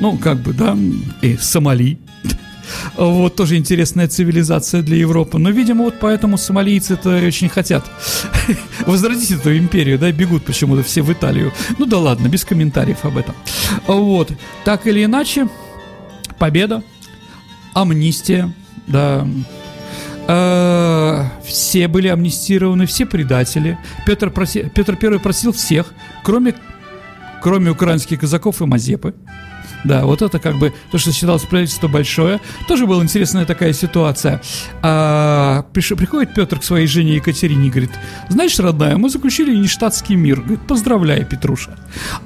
ну, 0.00 0.18
как 0.18 0.38
бы, 0.38 0.52
да, 0.52 0.76
и 1.22 1.36
Сомали, 1.36 1.98
вот 2.96 3.36
тоже 3.36 3.56
интересная 3.56 4.08
цивилизация 4.08 4.82
для 4.82 4.96
Европы. 4.96 5.38
Но, 5.38 5.50
видимо, 5.50 5.84
вот 5.84 5.96
поэтому 6.00 6.38
сомалийцы 6.38 6.94
это 6.94 7.26
очень 7.26 7.48
хотят 7.48 7.84
возродить 8.86 9.30
эту 9.30 9.56
империю, 9.56 9.98
да, 9.98 10.10
бегут 10.12 10.44
почему-то 10.44 10.82
все 10.82 11.02
в 11.02 11.12
Италию. 11.12 11.52
Ну 11.78 11.86
да 11.86 11.98
ладно, 11.98 12.28
без 12.28 12.44
комментариев 12.44 13.04
об 13.04 13.16
этом. 13.16 13.34
Вот, 13.86 14.32
так 14.64 14.86
или 14.86 15.04
иначе, 15.04 15.48
победа, 16.38 16.82
амнистия, 17.74 18.52
да, 18.86 19.26
э, 20.28 21.24
все 21.44 21.88
были 21.88 22.08
амнистированы, 22.08 22.86
все 22.86 23.06
предатели. 23.06 23.78
Петр, 24.06 24.30
проси, 24.30 24.70
Петр 24.74 24.96
I 25.00 25.18
просил 25.18 25.52
всех, 25.52 25.92
кроме, 26.22 26.54
кроме 27.42 27.70
украинских 27.70 28.20
казаков 28.20 28.62
и 28.62 28.66
Мазепы, 28.66 29.14
да, 29.84 30.04
вот 30.04 30.22
это 30.22 30.38
как 30.38 30.56
бы 30.56 30.72
то, 30.90 30.98
что 30.98 31.12
считалось 31.12 31.42
правительство 31.42 31.88
большое. 31.88 32.40
Тоже 32.66 32.86
была 32.86 33.02
интересная 33.02 33.44
такая 33.44 33.72
ситуация. 33.72 34.40
А, 34.82 35.66
приш, 35.72 35.90
приходит 35.90 36.34
Петр 36.34 36.58
к 36.58 36.64
своей 36.64 36.86
жене 36.86 37.16
Екатерине 37.16 37.68
и 37.68 37.70
говорит, 37.70 37.92
знаешь, 38.28 38.58
родная, 38.58 38.96
мы 38.96 39.10
заключили 39.10 39.54
нештатский 39.54 40.16
мир. 40.16 40.40
Говорит, 40.40 40.66
поздравляю, 40.66 41.26
Петруша. 41.26 41.78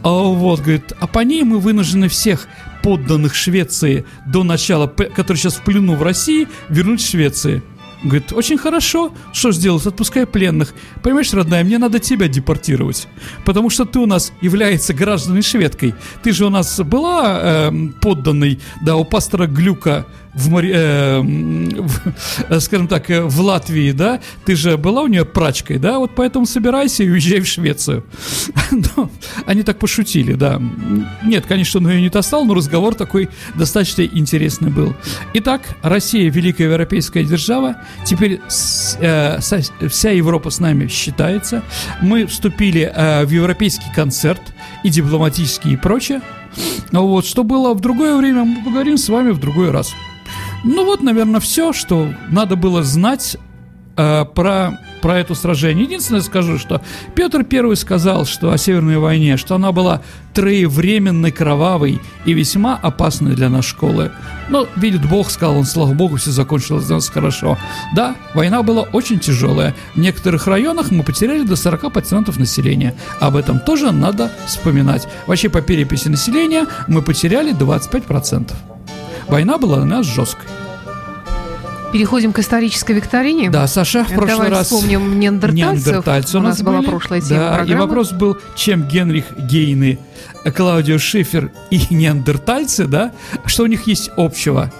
А, 0.03 0.11
вот, 0.11 0.61
говорит, 0.61 0.93
а 1.01 1.07
по 1.07 1.21
ней 1.21 1.43
мы 1.43 1.59
вынуждены 1.59 2.09
всех 2.09 2.47
подданных 2.83 3.35
Швеции 3.35 4.05
до 4.27 4.45
начала, 4.45 4.87
которые 4.87 5.39
сейчас 5.39 5.57
в 5.57 5.63
плену 5.63 5.97
в 5.97 6.03
России, 6.03 6.49
вернуть 6.69 7.05
Швеции. 7.05 7.63
Говорит, 8.03 8.33
очень 8.33 8.59
хорошо. 8.59 9.13
Что 9.33 9.53
ж? 9.53 9.59
Отпускай 9.87 10.27
пленных. 10.27 10.75
Понимаешь, 11.03 11.33
родная, 11.33 11.65
мне 11.65 11.79
надо 11.79 11.99
тебя 11.99 12.29
депортировать. 12.29 13.09
Потому 13.45 13.71
что 13.71 13.85
ты 13.85 13.99
у 13.99 14.07
нас 14.07 14.33
является 14.41 14.95
гражданной 14.95 15.43
шведкой. 15.43 15.95
Ты 16.23 16.33
же 16.33 16.47
у 16.47 16.51
нас 16.51 16.79
была 16.81 17.41
э, 17.41 17.73
подданной, 18.01 18.61
да, 18.83 18.97
у 18.97 19.05
пастора 19.05 19.47
Глюка 19.47 20.07
в, 20.39 20.59
э, 20.59 21.21
в, 21.21 22.61
скажем 22.61 22.89
так, 22.89 23.11
э, 23.11 23.23
в 23.23 23.41
Латвии, 23.41 23.93
да, 23.93 24.21
ты 24.45 24.55
же 24.55 24.77
была 24.77 25.03
у 25.03 25.07
нее 25.09 25.25
прачкой, 25.25 25.79
да, 25.79 25.99
вот 25.99 26.13
поэтому 26.15 26.47
собирайся 26.47 27.03
и 27.03 27.11
уезжай 27.11 27.41
в 27.41 27.47
Швецию. 27.47 28.05
ну, 28.71 29.11
они 29.47 29.63
так 29.63 29.79
пошутили, 29.79 30.35
да. 30.35 30.61
Нет, 31.25 31.47
конечно, 31.47 31.81
он 31.81 31.89
ее 31.89 32.01
не 32.01 32.09
достал, 32.09 32.45
но 32.45 32.55
разговор 32.55 32.95
такой 32.95 33.29
достаточно 33.55 34.03
интересный 34.03 34.71
был. 34.71 34.95
Итак, 35.35 35.63
Россия, 35.83 36.31
великая 36.31 36.65
европейская 36.65 37.25
держава, 37.25 37.77
теперь 38.05 38.41
э, 39.01 39.41
со, 39.41 39.61
вся 39.89 40.11
Европа 40.11 40.51
с 40.51 40.61
нами 40.61 40.87
считается. 40.89 41.63
Мы 42.01 42.27
вступили 42.27 42.91
э, 42.95 43.25
в 43.25 43.31
европейский 43.31 43.93
концерт 43.95 44.43
и 44.85 44.89
дипломатический 44.89 45.73
и 45.73 45.77
прочее. 45.77 46.21
Вот, 46.93 47.27
что 47.27 47.45
было 47.45 47.75
в 47.75 47.81
другое 47.81 48.17
время, 48.17 48.45
мы 48.45 48.65
поговорим 48.65 48.97
с 48.97 49.09
вами 49.09 49.31
в 49.31 49.39
другой 49.39 49.71
раз. 49.71 49.95
Ну 50.65 50.85
вот, 50.85 51.03
наверное, 51.03 51.41
все, 51.41 51.73
что 51.73 52.13
надо 52.31 52.57
было 52.57 52.83
знать 52.83 53.37
э, 53.97 54.25
про, 54.35 54.79
про 55.01 55.19
это 55.19 55.35
сражение. 55.35 55.85
Единственное 55.85 56.21
скажу, 56.21 56.59
что 56.59 56.83
Петр 57.15 57.47
I 57.51 57.77
сказал, 57.77 58.27
что 58.27 58.51
о 58.51 58.59
Северной 58.59 58.99
войне, 58.99 59.37
что 59.37 59.55
она 59.55 59.73
была 59.73 60.03
троевременной, 60.35 61.31
кровавой 61.33 62.01
и 62.25 62.33
весьма 62.33 62.77
опасной 62.77 63.35
для 63.35 63.49
нашей 63.49 63.71
школы. 63.71 64.11
Но, 64.49 64.67
видит 64.77 65.09
Бог, 65.09 65.31
сказал 65.31 65.59
он, 65.59 65.65
слава 65.65 65.93
Богу, 65.95 66.17
все 66.17 66.31
закончилось 66.31 66.87
для 66.87 66.97
нас 66.97 67.09
хорошо. 67.09 67.59
Да, 67.95 68.17
война 68.35 68.63
была 68.63 68.83
очень 68.83 69.21
тяжелая. 69.21 69.75
В 69.95 70.01
некоторых 70.01 70.47
районах 70.47 70.91
мы 70.91 71.03
потеряли 71.03 71.45
до 71.45 71.55
40% 71.55 72.39
населения. 72.39 72.95
Об 73.21 73.37
этом 73.37 73.61
тоже 73.61 73.93
надо 73.93 74.31
вспоминать. 74.47 75.07
Вообще, 75.27 75.49
по 75.49 75.61
переписи 75.61 76.09
населения 76.09 76.67
мы 76.87 77.03
потеряли 77.03 77.53
25%. 77.53 78.78
Война 79.29 79.59
была 79.59 79.79
у 79.79 79.85
нас 79.85 80.07
жесткой. 80.07 80.47
Переходим 81.93 82.33
к 82.33 82.39
исторической 82.39 82.93
викторине. 82.93 83.51
Да, 83.51 83.67
Саша, 83.67 84.05
в 84.05 84.09
прошлый 84.09 84.37
Давай 84.37 84.51
раз... 84.51 84.67
вспомним 84.67 85.19
неандертальцев. 85.19 85.87
Неандертальцы 85.87 86.39
у 86.39 86.41
нас, 86.41 86.57
у 86.57 86.59
нас 86.59 86.63
была 86.63 86.79
были. 86.79 86.91
прошлая 86.91 87.21
тема 87.23 87.41
да, 87.41 87.55
программы. 87.55 87.71
И 87.71 87.87
вопрос 87.87 88.13
был, 88.13 88.39
чем 88.55 88.87
Генрих 88.87 89.25
Гейны, 89.39 89.99
Клаудио 90.55 90.99
Шифер 90.99 91.51
и 91.71 91.81
неандертальцы, 91.91 92.87
да, 92.87 93.13
что 93.47 93.63
у 93.63 93.67
них 93.67 93.87
есть 93.87 94.11
общего? 94.17 94.71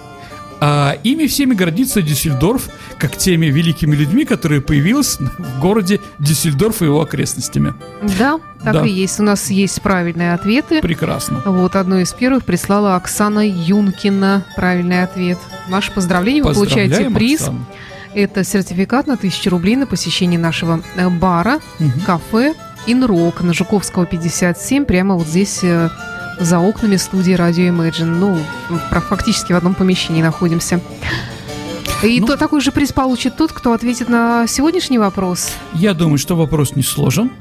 А 0.61 0.97
ими 1.03 1.27
всеми 1.27 1.53
гордится 1.53 2.01
Дюссельдорф, 2.01 2.69
как 2.97 3.15
теми 3.15 3.47
великими 3.47 3.95
людьми, 3.95 4.25
которые 4.25 4.61
появились 4.61 5.17
в 5.19 5.59
городе 5.59 5.99
Дюссельдорф 6.19 6.81
и 6.81 6.85
его 6.85 7.01
окрестностями. 7.01 7.73
Да, 8.17 8.39
так 8.63 8.73
да. 8.73 8.85
и 8.85 8.89
есть. 8.89 9.19
У 9.19 9.23
нас 9.23 9.49
есть 9.49 9.81
правильные 9.81 10.33
ответы. 10.33 10.81
Прекрасно. 10.81 11.41
Вот 11.45 11.75
одну 11.75 11.99
из 11.99 12.11
первых 12.13 12.43
прислала 12.43 12.95
Оксана 12.95 13.47
Юнкина. 13.47 14.45
Правильный 14.55 15.03
ответ. 15.03 15.37
Ваше 15.69 15.91
поздравление. 15.91 16.43
Вы 16.43 16.53
получаете 16.53 17.09
приз. 17.09 17.41
Оксану. 17.41 17.65
Это 18.13 18.43
сертификат 18.43 19.07
на 19.07 19.13
1000 19.13 19.49
рублей 19.49 19.75
на 19.75 19.85
посещение 19.85 20.39
нашего 20.39 20.81
э, 20.95 21.09
бара, 21.09 21.59
угу. 21.79 21.91
кафе 22.05 22.55
Инрок 22.87 23.41
на 23.41 23.53
Жуковского 23.53 24.05
57, 24.05 24.85
прямо 24.85 25.15
вот 25.15 25.27
здесь 25.27 25.59
э, 25.63 25.89
за 26.39 26.59
окнами 26.59 26.95
студии 26.97 27.33
радио 27.33 27.65
Imagine. 27.65 28.05
Ну, 28.05 28.39
фактически 29.09 29.53
в 29.53 29.57
одном 29.57 29.73
помещении 29.75 30.21
находимся. 30.21 30.81
И 32.03 32.19
ну, 32.21 32.27
то 32.27 32.37
такой 32.37 32.61
же 32.61 32.71
приз 32.71 32.93
получит 32.93 33.35
тот, 33.35 33.51
кто 33.51 33.73
ответит 33.73 34.07
на 34.07 34.47
сегодняшний 34.47 34.97
вопрос. 34.97 35.51
Я 35.73 35.93
думаю, 35.93 36.17
что 36.17 36.35
вопрос 36.35 36.75
не 36.75 36.83
сложен. 36.83 37.31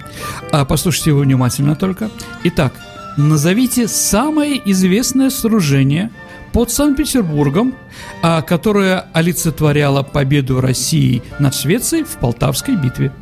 А 0.51 0.64
послушайте 0.64 1.11
его 1.11 1.20
внимательно 1.20 1.76
только. 1.76 2.11
Итак, 2.42 2.72
назовите 3.16 3.86
самое 3.86 4.61
известное 4.70 5.30
сооружение 5.30 6.11
под 6.53 6.72
Санкт-Петербургом, 6.72 7.74
а, 8.22 8.42
которое 8.42 9.07
олицетворяло 9.12 10.03
победу 10.03 10.61
России 10.61 11.22
над 11.38 11.55
Швецией 11.55 12.03
в 12.05 12.16
Полтавской 12.18 12.74
битве. 12.74 13.12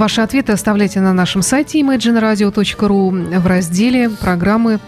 Ваши 0.00 0.22
ответы 0.22 0.52
оставляйте 0.52 0.98
на 1.02 1.12
нашем 1.12 1.42
сайте 1.42 1.78
imagineradio.ru 1.78 3.38
в 3.38 3.46
разделе 3.46 4.08
программы 4.08 4.80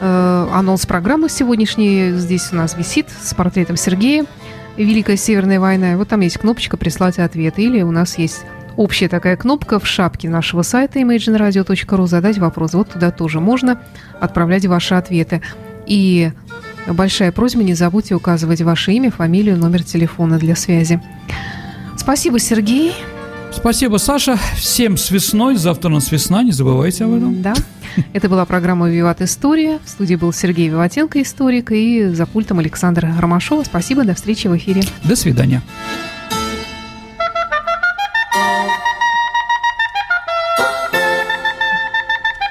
э, 0.00 0.48
анонс 0.50 0.86
программы 0.86 1.28
сегодняшней. 1.28 2.12
Здесь 2.12 2.54
у 2.54 2.56
нас 2.56 2.74
висит 2.74 3.08
с 3.10 3.34
портретом 3.34 3.76
Сергея. 3.76 4.24
Великая 4.78 5.18
Северная 5.18 5.60
война. 5.60 5.98
Вот 5.98 6.08
там 6.08 6.20
есть 6.20 6.38
кнопочка 6.38 6.78
«Прислать 6.78 7.18
ответ». 7.18 7.58
Или 7.58 7.82
у 7.82 7.90
нас 7.90 8.16
есть 8.16 8.46
общая 8.78 9.10
такая 9.10 9.36
кнопка 9.36 9.78
в 9.78 9.86
шапке 9.86 10.30
нашего 10.30 10.62
сайта 10.62 11.00
imagineradio.ru 11.00 12.06
«Задать 12.06 12.38
вопрос». 12.38 12.72
Вот 12.72 12.88
туда 12.88 13.10
тоже 13.10 13.40
можно 13.40 13.82
отправлять 14.22 14.64
ваши 14.64 14.94
ответы. 14.94 15.42
И 15.86 16.32
большая 16.86 17.30
просьба, 17.30 17.62
не 17.62 17.74
забудьте 17.74 18.14
указывать 18.14 18.62
ваше 18.62 18.92
имя, 18.92 19.10
фамилию, 19.10 19.58
номер 19.58 19.84
телефона 19.84 20.38
для 20.38 20.56
связи. 20.56 21.02
Спасибо, 21.98 22.38
Сергей. 22.38 22.94
Спасибо, 23.56 23.96
Саша. 23.96 24.38
Всем 24.56 24.96
с 24.96 25.10
весной. 25.10 25.56
Завтра 25.56 25.88
у 25.88 25.92
нас 25.92 26.12
весна, 26.12 26.44
не 26.44 26.52
забывайте 26.52 27.04
об 27.04 27.14
этом. 27.14 27.42
Да. 27.42 27.54
Это 28.12 28.28
была 28.28 28.44
программа 28.44 28.88
«Виват 28.88 29.22
История». 29.22 29.80
В 29.84 29.88
студии 29.88 30.14
был 30.14 30.32
Сергей 30.32 30.68
Виватенко, 30.68 31.20
историк, 31.20 31.72
и 31.72 32.08
за 32.10 32.26
пультом 32.26 32.60
Александр 32.60 33.08
Ромашова. 33.18 33.64
Спасибо, 33.64 34.04
до 34.04 34.14
встречи 34.14 34.46
в 34.46 34.56
эфире. 34.56 34.82
До 35.02 35.16
свидания. 35.16 35.62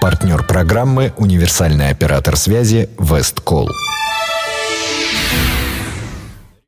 Партнер 0.02 0.44
программы 0.44 1.14
«Универсальный 1.18 1.90
оператор 1.90 2.36
связи 2.36 2.90
Весткол». 3.00 3.70